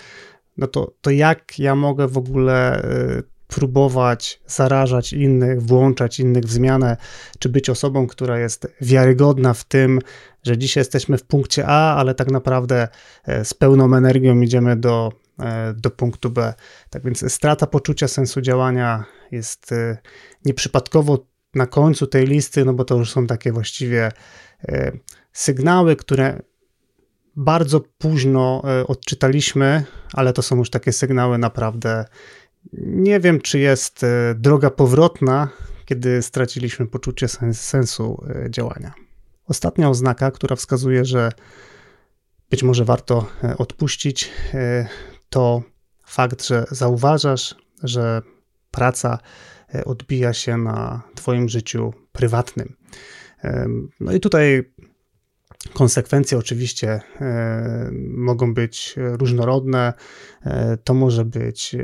no 0.56 0.66
to, 0.66 0.92
to 1.00 1.10
jak 1.10 1.58
ja 1.58 1.74
mogę 1.74 2.08
w 2.08 2.18
ogóle 2.18 2.82
próbować 3.46 4.40
zarażać 4.46 5.12
innych, 5.12 5.62
włączać 5.62 6.20
innych 6.20 6.44
w 6.44 6.52
zmianę, 6.52 6.96
czy 7.38 7.48
być 7.48 7.70
osobą, 7.70 8.06
która 8.06 8.38
jest 8.38 8.74
wiarygodna 8.80 9.54
w 9.54 9.64
tym, 9.64 10.00
że 10.42 10.58
dzisiaj 10.58 10.80
jesteśmy 10.80 11.18
w 11.18 11.22
punkcie 11.22 11.66
A, 11.66 11.96
ale 11.96 12.14
tak 12.14 12.30
naprawdę 12.30 12.88
z 13.44 13.54
pełną 13.54 13.96
energią 13.96 14.40
idziemy 14.40 14.76
do 14.76 15.12
do 15.76 15.90
punktu 15.90 16.30
B. 16.30 16.54
Tak 16.90 17.04
więc 17.04 17.32
strata 17.32 17.66
poczucia 17.66 18.08
sensu 18.08 18.40
działania 18.40 19.04
jest 19.32 19.72
e, 19.72 19.98
nieprzypadkowo 20.44 21.26
na 21.54 21.66
końcu 21.66 22.06
tej 22.06 22.26
listy, 22.26 22.64
no 22.64 22.74
bo 22.74 22.84
to 22.84 22.96
już 22.96 23.10
są 23.10 23.26
takie 23.26 23.52
właściwie 23.52 24.12
e, 24.68 24.92
sygnały, 25.32 25.96
które 25.96 26.42
bardzo 27.36 27.80
późno 27.98 28.62
odczytaliśmy, 28.86 29.84
ale 30.12 30.32
to 30.32 30.42
są 30.42 30.56
już 30.56 30.70
takie 30.70 30.92
sygnały 30.92 31.38
naprawdę. 31.38 32.04
Nie 32.82 33.20
wiem, 33.20 33.40
czy 33.40 33.58
jest 33.58 34.06
droga 34.34 34.70
powrotna, 34.70 35.48
kiedy 35.84 36.22
straciliśmy 36.22 36.86
poczucie 36.86 37.28
sensu 37.52 38.24
działania. 38.50 38.94
Ostatnia 39.48 39.90
oznaka, 39.90 40.30
która 40.30 40.56
wskazuje, 40.56 41.04
że 41.04 41.32
być 42.50 42.62
może 42.62 42.84
warto 42.84 43.26
odpuścić, 43.58 44.30
to 45.30 45.62
fakt, 46.06 46.44
że 46.46 46.66
zauważasz, 46.70 47.54
że 47.82 48.22
praca 48.78 49.18
e, 49.74 49.84
odbija 49.84 50.32
się 50.32 50.56
na 50.56 51.02
Twoim 51.14 51.48
życiu 51.48 51.92
prywatnym. 52.12 52.76
No 54.00 54.12
i 54.12 54.20
tutaj 54.20 54.72
Konsekwencje 55.74 56.38
oczywiście 56.38 57.00
e, 57.20 57.90
mogą 58.10 58.54
być 58.54 58.94
różnorodne. 58.96 59.92
E, 60.44 60.76
to 60.84 60.94
może 60.94 61.24
być 61.24 61.76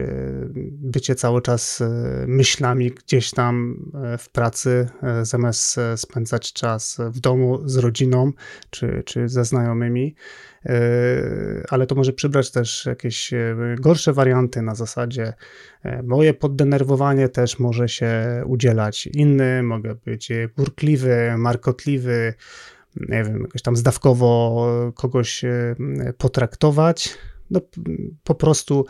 bycie 0.71 1.15
cały 1.15 1.43
czas 1.43 1.83
myślami 2.27 2.91
gdzieś 2.91 3.31
tam 3.31 3.85
w 4.19 4.29
pracy, 4.29 4.89
zamiast 5.23 5.77
spędzać 5.97 6.53
czas 6.53 6.99
w 7.11 7.21
domu 7.21 7.69
z 7.69 7.77
rodziną 7.77 8.33
czy, 8.71 9.03
czy 9.07 9.29
ze 9.29 9.45
znajomymi. 9.45 10.15
E, 10.67 11.65
ale 11.69 11.87
to 11.87 11.95
może 11.95 12.13
przybrać 12.13 12.51
też 12.51 12.87
jakieś 12.87 13.33
e, 13.33 13.57
gorsze 13.81 14.13
warianty 14.13 14.63
na 14.63 14.75
zasadzie 14.75 15.33
e, 15.83 16.03
moje 16.03 16.35
poddenerwowanie 16.35 17.29
też 17.29 17.59
może 17.59 17.89
się 17.89 18.43
udzielać 18.47 19.07
inny, 19.07 19.63
mogę 19.63 19.95
być 19.95 20.33
burkliwy, 20.57 21.35
markotliwy, 21.39 22.35
nie 22.96 23.24
wiem, 23.24 23.42
jakoś 23.42 23.62
tam 23.62 23.76
zdawkowo 23.76 24.66
kogoś 24.94 25.44
potraktować. 26.18 27.18
No, 27.50 27.61
po 28.24 28.35
prostu 28.35 28.87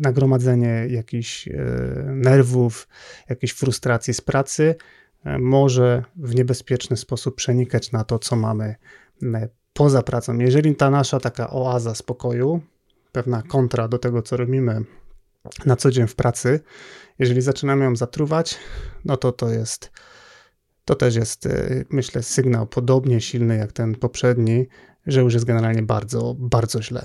nagromadzenie 0.00 0.86
jakichś 0.88 1.48
nerwów, 2.06 2.88
jakiejś 3.28 3.52
frustracji 3.52 4.14
z 4.14 4.20
pracy 4.20 4.74
może 5.38 6.04
w 6.16 6.34
niebezpieczny 6.34 6.96
sposób 6.96 7.36
przenikać 7.36 7.92
na 7.92 8.04
to, 8.04 8.18
co 8.18 8.36
mamy 8.36 8.74
poza 9.72 10.02
pracą, 10.02 10.38
jeżeli 10.38 10.76
ta 10.76 10.90
nasza 10.90 11.20
taka 11.20 11.50
oaza 11.50 11.94
spokoju, 11.94 12.60
pewna 13.12 13.42
kontra 13.42 13.88
do 13.88 13.98
tego, 13.98 14.22
co 14.22 14.36
robimy 14.36 14.84
na 15.66 15.76
co 15.76 15.90
dzień 15.90 16.06
w 16.06 16.14
pracy, 16.14 16.60
jeżeli 17.18 17.40
zaczynamy 17.40 17.84
ją 17.84 17.96
zatruwać, 17.96 18.58
no 19.04 19.16
to 19.16 19.32
to 19.32 19.50
jest, 19.50 19.90
to 20.88 20.94
też 20.94 21.16
jest, 21.16 21.46
y, 21.46 21.84
myślę, 21.90 22.22
sygnał 22.22 22.66
podobnie 22.66 23.20
silny 23.20 23.56
jak 23.56 23.72
ten 23.72 23.94
poprzedni, 23.94 24.66
że 25.06 25.20
już 25.20 25.34
jest 25.34 25.46
generalnie 25.46 25.82
bardzo, 25.82 26.36
bardzo 26.38 26.82
źle. 26.82 27.04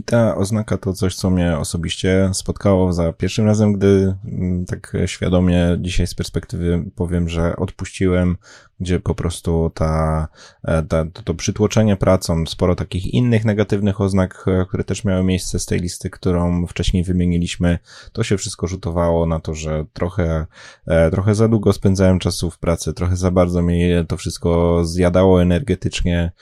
I 0.00 0.04
ta 0.04 0.36
oznaka 0.36 0.78
to 0.78 0.92
coś, 0.92 1.14
co 1.14 1.30
mnie 1.30 1.58
osobiście 1.58 2.30
spotkało 2.32 2.92
za 2.92 3.12
pierwszym 3.12 3.46
razem, 3.46 3.72
gdy 3.72 4.14
mm, 4.24 4.64
tak 4.66 4.96
świadomie 5.06 5.76
dzisiaj 5.80 6.06
z 6.06 6.14
perspektywy 6.14 6.84
powiem, 6.94 7.28
że 7.28 7.56
odpuściłem 7.56 8.36
gdzie 8.82 9.00
po 9.00 9.14
prostu 9.14 9.70
ta, 9.74 10.28
e, 10.64 10.82
ta, 10.82 11.04
to, 11.04 11.22
to 11.22 11.34
przytłoczenie 11.34 11.96
pracą, 11.96 12.46
sporo 12.46 12.74
takich 12.74 13.14
innych 13.14 13.44
negatywnych 13.44 14.00
oznak, 14.00 14.44
e, 14.46 14.66
które 14.68 14.84
też 14.84 15.04
miały 15.04 15.24
miejsce 15.24 15.58
z 15.58 15.66
tej 15.66 15.80
listy, 15.80 16.10
którą 16.10 16.66
wcześniej 16.66 17.04
wymieniliśmy, 17.04 17.78
to 18.12 18.22
się 18.22 18.36
wszystko 18.36 18.66
rzutowało 18.66 19.26
na 19.26 19.40
to, 19.40 19.54
że 19.54 19.84
trochę, 19.92 20.46
e, 20.86 21.10
trochę 21.10 21.34
za 21.34 21.48
długo 21.48 21.72
spędzałem 21.72 22.18
czasu 22.18 22.50
w 22.50 22.58
pracy, 22.58 22.92
trochę 22.92 23.16
za 23.16 23.30
bardzo 23.30 23.62
mnie 23.62 24.04
to 24.08 24.16
wszystko 24.16 24.80
zjadało 24.84 25.42
energetycznie, 25.42 26.32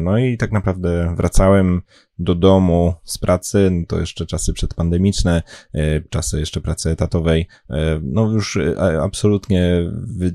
no 0.00 0.18
i 0.18 0.36
tak 0.36 0.52
naprawdę 0.52 1.14
wracałem 1.16 1.82
do 2.18 2.34
domu 2.34 2.94
z 3.04 3.18
pracy, 3.18 3.70
no 3.72 3.86
to 3.88 4.00
jeszcze 4.00 4.26
czasy 4.26 4.52
przedpandemiczne, 4.52 5.42
czasy 6.10 6.40
jeszcze 6.40 6.60
pracy 6.60 6.90
etatowej, 6.90 7.46
no 8.02 8.30
już 8.32 8.58
absolutnie 9.02 9.90
wy, 9.92 10.34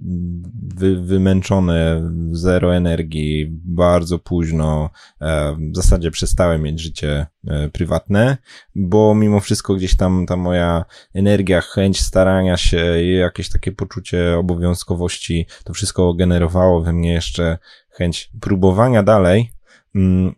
wy, 0.75 1.01
wy 1.01 1.19
zmęczony, 1.31 2.01
zero 2.31 2.75
energii, 2.75 3.47
bardzo 3.51 4.19
późno, 4.19 4.89
e, 5.21 5.55
w 5.71 5.75
zasadzie 5.75 6.11
przestałem 6.11 6.61
mieć 6.61 6.79
życie 6.81 7.27
e, 7.47 7.69
prywatne, 7.69 8.37
bo 8.75 9.15
mimo 9.15 9.39
wszystko 9.39 9.75
gdzieś 9.75 9.97
tam 9.97 10.25
ta 10.25 10.37
moja 10.37 10.85
energia, 11.13 11.61
chęć 11.61 12.01
starania 12.01 12.57
się 12.57 13.03
jakieś 13.03 13.49
takie 13.49 13.71
poczucie 13.71 14.37
obowiązkowości, 14.37 15.45
to 15.63 15.73
wszystko 15.73 16.13
generowało 16.13 16.81
we 16.81 16.93
mnie 16.93 17.13
jeszcze 17.13 17.57
chęć 17.89 18.31
próbowania 18.41 19.03
dalej, 19.03 19.51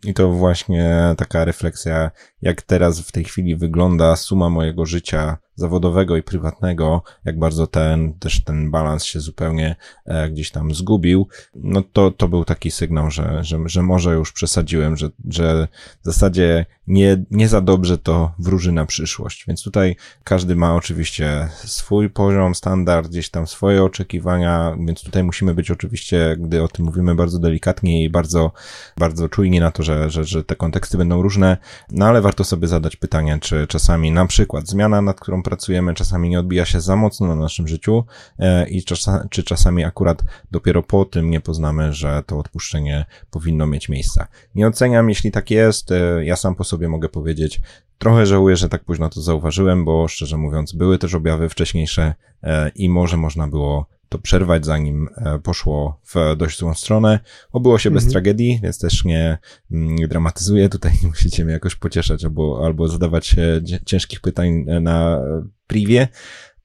i 0.04 0.14
to 0.14 0.30
właśnie 0.30 1.14
taka 1.18 1.44
refleksja 1.44 2.10
jak 2.44 2.62
teraz 2.62 3.00
w 3.00 3.12
tej 3.12 3.24
chwili 3.24 3.56
wygląda 3.56 4.16
suma 4.16 4.50
mojego 4.50 4.86
życia 4.86 5.38
zawodowego 5.54 6.16
i 6.16 6.22
prywatnego, 6.22 7.02
jak 7.24 7.38
bardzo 7.38 7.66
ten, 7.66 8.14
też 8.18 8.44
ten 8.44 8.70
balans 8.70 9.04
się 9.04 9.20
zupełnie 9.20 9.76
e, 10.06 10.30
gdzieś 10.30 10.50
tam 10.50 10.74
zgubił, 10.74 11.28
no 11.54 11.82
to, 11.92 12.10
to 12.10 12.28
był 12.28 12.44
taki 12.44 12.70
sygnał, 12.70 13.10
że, 13.10 13.44
że, 13.44 13.58
że 13.66 13.82
może 13.82 14.14
już 14.14 14.32
przesadziłem, 14.32 14.96
że, 14.96 15.08
że 15.30 15.68
w 16.02 16.04
zasadzie 16.04 16.66
nie, 16.86 17.24
nie 17.30 17.48
za 17.48 17.60
dobrze 17.60 17.98
to 17.98 18.34
wróży 18.38 18.72
na 18.72 18.86
przyszłość. 18.86 19.44
Więc 19.48 19.62
tutaj 19.62 19.96
każdy 20.24 20.56
ma 20.56 20.74
oczywiście 20.74 21.48
swój 21.64 22.10
poziom, 22.10 22.54
standard, 22.54 23.08
gdzieś 23.08 23.30
tam 23.30 23.46
swoje 23.46 23.84
oczekiwania, 23.84 24.76
więc 24.86 25.02
tutaj 25.02 25.24
musimy 25.24 25.54
być 25.54 25.70
oczywiście, 25.70 26.36
gdy 26.40 26.62
o 26.62 26.68
tym 26.68 26.84
mówimy, 26.84 27.14
bardzo 27.14 27.38
delikatnie 27.38 28.04
i 28.04 28.10
bardzo, 28.10 28.52
bardzo 28.98 29.28
czujni 29.28 29.60
na 29.60 29.70
to, 29.70 29.82
że, 29.82 30.10
że, 30.10 30.24
że 30.24 30.44
te 30.44 30.56
konteksty 30.56 30.98
będą 30.98 31.22
różne, 31.22 31.56
no 31.90 32.06
ale 32.06 32.20
warto 32.20 32.33
sobie 32.42 32.68
zadać 32.68 32.96
pytanie, 32.96 33.38
czy 33.40 33.66
czasami 33.66 34.10
na 34.10 34.26
przykład 34.26 34.68
zmiana, 34.68 35.02
nad 35.02 35.20
którą 35.20 35.42
pracujemy, 35.42 35.94
czasami 35.94 36.28
nie 36.28 36.40
odbija 36.40 36.64
się 36.64 36.80
za 36.80 36.96
mocno 36.96 37.26
na 37.26 37.34
naszym 37.34 37.68
życiu 37.68 38.04
e, 38.38 38.68
i 38.68 38.84
czy 39.30 39.42
czasami 39.42 39.84
akurat 39.84 40.22
dopiero 40.50 40.82
po 40.82 41.04
tym 41.04 41.30
nie 41.30 41.40
poznamy, 41.40 41.92
że 41.92 42.22
to 42.26 42.38
odpuszczenie 42.38 43.04
powinno 43.30 43.66
mieć 43.66 43.88
miejsce. 43.88 44.26
Nie 44.54 44.66
oceniam, 44.66 45.08
jeśli 45.08 45.30
tak 45.30 45.50
jest, 45.50 45.92
e, 45.92 46.24
ja 46.24 46.36
sam 46.36 46.54
po 46.54 46.64
sobie 46.64 46.88
mogę 46.88 47.08
powiedzieć, 47.08 47.60
trochę 47.98 48.26
żałuję, 48.26 48.56
że 48.56 48.68
tak 48.68 48.84
późno 48.84 49.10
to 49.10 49.20
zauważyłem, 49.20 49.84
bo 49.84 50.08
szczerze 50.08 50.36
mówiąc 50.36 50.72
były 50.72 50.98
też 50.98 51.14
objawy 51.14 51.48
wcześniejsze 51.48 52.14
e, 52.42 52.68
i 52.74 52.88
może 52.88 53.16
można 53.16 53.48
było 53.48 53.86
to 54.08 54.18
przerwać, 54.18 54.64
zanim 54.64 55.08
poszło 55.42 56.00
w 56.14 56.36
dość 56.36 56.58
złą 56.58 56.74
stronę. 56.74 57.20
Obyło 57.52 57.78
się 57.78 57.88
mhm. 57.88 58.04
bez 58.04 58.12
tragedii, 58.12 58.60
więc 58.62 58.78
też 58.78 59.04
nie, 59.04 59.38
mm, 59.70 59.94
nie 59.94 60.08
dramatyzuję. 60.08 60.68
Tutaj 60.68 60.92
nie 61.02 61.08
musicie 61.08 61.44
mnie 61.44 61.52
jakoś 61.52 61.76
pocieszać 61.76 62.24
albo, 62.24 62.62
albo 62.64 62.88
zadawać 62.88 63.36
ciężkich 63.84 64.20
pytań 64.20 64.64
na 64.80 65.20
privie, 65.66 66.08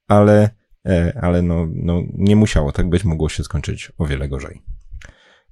ale, 0.07 0.49
ale 1.21 1.41
no, 1.41 1.67
no 1.73 2.01
nie 2.13 2.35
musiało 2.35 2.71
tak 2.71 2.89
być, 2.89 3.03
mogło 3.03 3.29
się 3.29 3.43
skończyć 3.43 3.91
o 3.97 4.05
wiele 4.05 4.29
gorzej. 4.29 4.61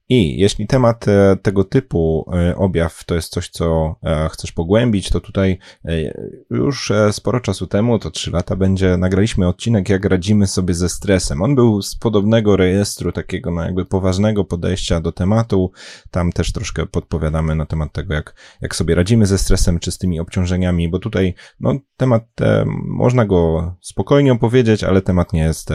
I 0.09 0.39
jeśli 0.39 0.67
temat 0.67 1.07
e, 1.07 1.37
tego 1.41 1.63
typu 1.63 2.31
e, 2.33 2.55
objaw 2.55 3.03
to 3.05 3.15
jest 3.15 3.31
coś, 3.31 3.49
co 3.49 3.95
e, 4.03 4.29
chcesz 4.29 4.51
pogłębić, 4.51 5.09
to 5.09 5.21
tutaj 5.21 5.59
już 6.49 6.91
sporo 7.11 7.39
czasu 7.39 7.67
temu, 7.67 7.99
to 7.99 8.11
trzy 8.11 8.31
lata 8.31 8.55
będzie, 8.55 8.97
nagraliśmy 8.97 9.47
odcinek, 9.47 9.89
jak 9.89 10.05
radzimy 10.05 10.47
sobie 10.47 10.73
ze 10.73 10.89
stresem. 10.89 11.41
On 11.41 11.55
był 11.55 11.81
z 11.81 11.95
podobnego 11.95 12.57
rejestru, 12.57 13.11
takiego 13.11 13.51
no 13.51 13.63
jakby 13.63 13.85
poważnego 13.85 14.45
podejścia 14.45 15.01
do 15.01 15.11
tematu. 15.11 15.71
Tam 16.11 16.31
też 16.31 16.51
troszkę 16.51 16.85
podpowiadamy 16.85 17.55
na 17.55 17.65
temat 17.65 17.93
tego, 17.93 18.13
jak, 18.13 18.35
jak 18.61 18.75
sobie 18.75 18.95
radzimy 18.95 19.25
ze 19.25 19.37
stresem, 19.37 19.79
czy 19.79 19.91
z 19.91 19.97
tymi 19.97 20.19
obciążeniami, 20.19 20.89
bo 20.89 20.99
tutaj, 20.99 21.33
no, 21.59 21.73
temat, 21.97 22.23
można 22.85 23.25
go 23.25 23.71
spokojnie 23.81 24.33
opowiedzieć, 24.33 24.83
ale 24.83 25.01
temat 25.01 25.33
nie 25.33 25.43
jest, 25.43 25.69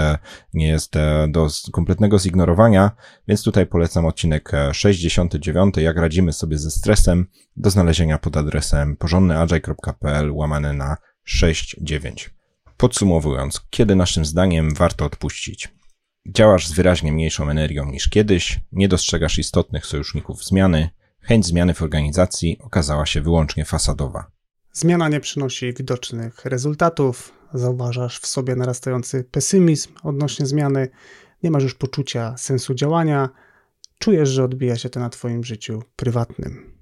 nie 0.55 0.68
jest 0.68 0.95
do 1.29 1.49
kompletnego 1.73 2.18
zignorowania, 2.18 2.90
więc 3.29 3.42
tutaj 3.42 3.66
polecam 3.66 4.07
odcinek 4.07 4.21
odcinek 4.22 4.52
69, 4.72 5.74
jak 5.76 5.96
radzimy 5.96 6.32
sobie 6.32 6.58
ze 6.58 6.70
stresem, 6.70 7.26
do 7.56 7.70
znalezienia 7.70 8.18
pod 8.18 8.37
adresem 8.37 8.96
porządnyagile.pl 8.96 10.32
łamane 10.32 10.72
na 10.72 10.96
69. 11.24 12.30
Podsumowując, 12.76 13.61
kiedy 13.70 13.96
naszym 13.96 14.24
zdaniem 14.24 14.74
warto 14.74 15.04
odpuścić? 15.04 15.68
Działasz 16.28 16.66
z 16.66 16.72
wyraźnie 16.72 17.12
mniejszą 17.12 17.50
energią 17.50 17.87
niż 17.87 18.08
kiedyś, 18.08 18.61
nie 18.72 18.88
dostrzegasz 18.88 19.38
istotnych 19.38 19.87
sojuszników 19.87 20.44
zmiany, 20.44 20.90
chęć 21.20 21.46
zmiany 21.46 21.74
w 21.74 21.82
organizacji 21.82 22.58
okazała 22.61 23.06
się 23.06 23.20
wyłącznie 23.20 23.64
fasadowa. 23.64 24.30
Zmiana 24.72 25.08
nie 25.08 25.20
przynosi 25.20 25.72
widocznych 25.72 26.44
rezultatów, 26.44 27.32
zauważasz 27.54 28.18
w 28.18 28.26
sobie 28.26 28.56
narastający 28.56 29.24
pesymizm 29.24 29.90
odnośnie 30.02 30.46
zmiany, 30.46 30.88
nie 31.42 31.50
masz 31.50 31.62
już 31.62 31.74
poczucia 31.74 32.37
sensu 32.37 32.74
działania, 32.74 33.28
czujesz, 34.02 34.28
że 34.28 34.44
odbija 34.44 34.76
się 34.76 34.88
to 34.88 35.00
na 35.00 35.08
Twoim 35.08 35.44
życiu 35.44 35.82
prywatnym. 35.96 36.72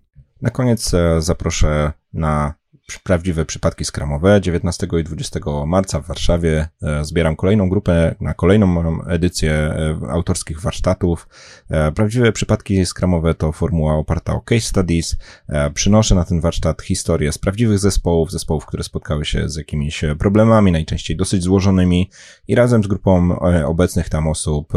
Na 0.42 0.50
koniec 0.50 0.94
e, 0.94 1.22
zaproszę 1.22 1.92
na 2.12 2.54
prawdziwe 2.98 3.44
przypadki 3.44 3.84
skramowe. 3.84 4.40
19 4.40 4.86
i 5.00 5.04
20 5.04 5.40
marca 5.66 6.00
w 6.00 6.06
Warszawie 6.06 6.68
e, 6.82 7.04
zbieram 7.04 7.36
kolejną 7.36 7.68
grupę 7.68 8.14
na 8.20 8.34
kolejną 8.34 9.00
edycję 9.06 9.52
e, 9.52 9.98
autorskich 10.10 10.60
warsztatów. 10.60 11.28
E, 11.70 11.92
prawdziwe 11.92 12.32
przypadki 12.32 12.86
skramowe 12.86 13.34
to 13.34 13.52
formuła 13.52 13.94
oparta 13.94 14.34
o 14.34 14.40
case 14.40 14.60
studies. 14.60 15.16
Przynoszę 15.74 16.14
na 16.14 16.24
ten 16.24 16.40
warsztat 16.40 16.82
historię 16.82 17.32
z 17.32 17.38
prawdziwych 17.38 17.78
zespołów, 17.78 18.30
zespołów, 18.30 18.66
które 18.66 18.82
spotkały 18.82 19.24
się 19.24 19.48
z 19.48 19.56
jakimiś 19.56 20.04
problemami, 20.18 20.72
najczęściej 20.72 21.16
dosyć 21.16 21.42
złożonymi 21.42 22.10
i 22.48 22.54
razem 22.54 22.84
z 22.84 22.86
grupą 22.86 23.38
obecnych 23.66 24.08
tam 24.08 24.28
osób, 24.28 24.72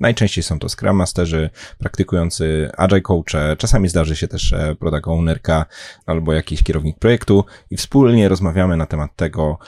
najczęściej 0.00 0.44
są 0.44 0.58
to 0.58 0.68
Scrum 0.68 0.96
Masterzy, 0.96 1.50
praktykujący 1.78 2.70
Agile 2.76 3.00
Coache, 3.00 3.56
czasami 3.58 3.88
zdarzy 3.88 4.16
się 4.16 4.28
też 4.28 4.54
product 4.78 5.08
ownerka 5.08 5.66
albo 6.06 6.32
jakiś 6.32 6.62
kierownik 6.62 6.98
projektu, 6.98 7.39
i 7.70 7.76
wspólnie 7.76 8.28
rozmawiamy 8.28 8.76
na 8.76 8.86
temat 8.86 9.16
tego, 9.16 9.58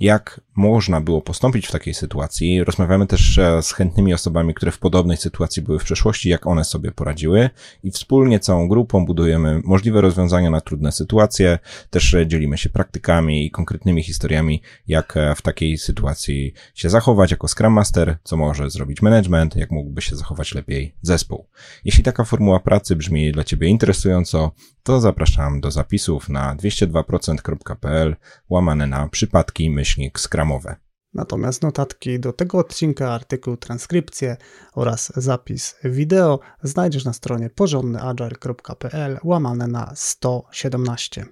jak 0.00 0.40
można 0.56 1.00
było 1.00 1.22
postąpić 1.22 1.66
w 1.66 1.72
takiej 1.72 1.94
sytuacji. 1.94 2.64
Rozmawiamy 2.64 3.06
też 3.06 3.38
e, 3.38 3.62
z 3.62 3.72
chętnymi 3.72 4.14
osobami, 4.14 4.54
które 4.54 4.72
w 4.72 4.78
podobnej 4.78 5.16
sytuacji 5.16 5.62
były 5.62 5.78
w 5.78 5.84
przeszłości, 5.84 6.28
jak 6.28 6.46
one 6.46 6.64
sobie 6.64 6.92
poradziły 6.92 7.50
i 7.82 7.90
wspólnie 7.90 8.40
całą 8.40 8.68
grupą 8.68 9.06
budujemy 9.06 9.60
możliwe 9.64 10.00
rozwiązania 10.00 10.50
na 10.50 10.60
trudne 10.60 10.92
sytuacje. 10.92 11.58
Też 11.90 12.14
e, 12.14 12.26
dzielimy 12.26 12.58
się 12.58 12.68
praktykami 12.68 13.46
i 13.46 13.50
konkretnymi 13.50 14.02
historiami, 14.02 14.62
jak 14.88 15.16
e, 15.16 15.34
w 15.34 15.42
takiej 15.42 15.78
sytuacji 15.78 16.52
się 16.74 16.90
zachować 16.90 17.30
jako 17.30 17.48
Scrum 17.48 17.72
Master, 17.72 18.18
co 18.24 18.36
może 18.36 18.70
zrobić 18.70 19.02
management, 19.02 19.56
jak 19.56 19.70
mógłby 19.70 20.02
się 20.02 20.16
zachować 20.16 20.54
lepiej 20.54 20.94
zespół. 21.02 21.46
Jeśli 21.84 22.04
taka 22.04 22.24
formuła 22.24 22.60
pracy 22.60 22.96
brzmi 22.96 23.32
dla 23.32 23.44
Ciebie 23.44 23.68
interesująco, 23.68 24.52
to 24.82 25.00
zapraszam 25.00 25.60
do 25.60 25.70
zapisów 25.70 26.28
na 26.28 26.56
202%.pl 26.56 28.16
łamane 28.48 28.86
na 28.86 29.08
przypadki 29.08 29.70
myślnik 29.80 30.20
skramowe. 30.20 30.76
Natomiast 31.14 31.62
notatki 31.62 32.20
do 32.20 32.32
tego 32.32 32.58
odcinka, 32.58 33.14
artykuł, 33.14 33.56
transkrypcję 33.56 34.36
oraz 34.74 35.12
zapis 35.16 35.76
wideo 35.84 36.40
znajdziesz 36.62 37.04
na 37.04 37.12
stronie 37.12 37.50
porządnyagile.pl 37.50 39.18
łamane 39.24 39.66
na 39.66 39.92
117. 39.94 41.26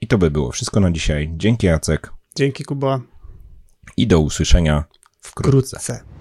I 0.00 0.06
to 0.06 0.18
by 0.18 0.30
było 0.30 0.52
wszystko 0.52 0.80
na 0.80 0.90
dzisiaj. 0.90 1.32
Dzięki 1.36 1.66
Jacek. 1.66 2.12
Dzięki 2.36 2.64
Kuba. 2.64 3.00
I 3.96 4.06
do 4.06 4.20
usłyszenia 4.20 4.84
wkrótce. 5.20 5.76
wkrótce. 5.76 6.11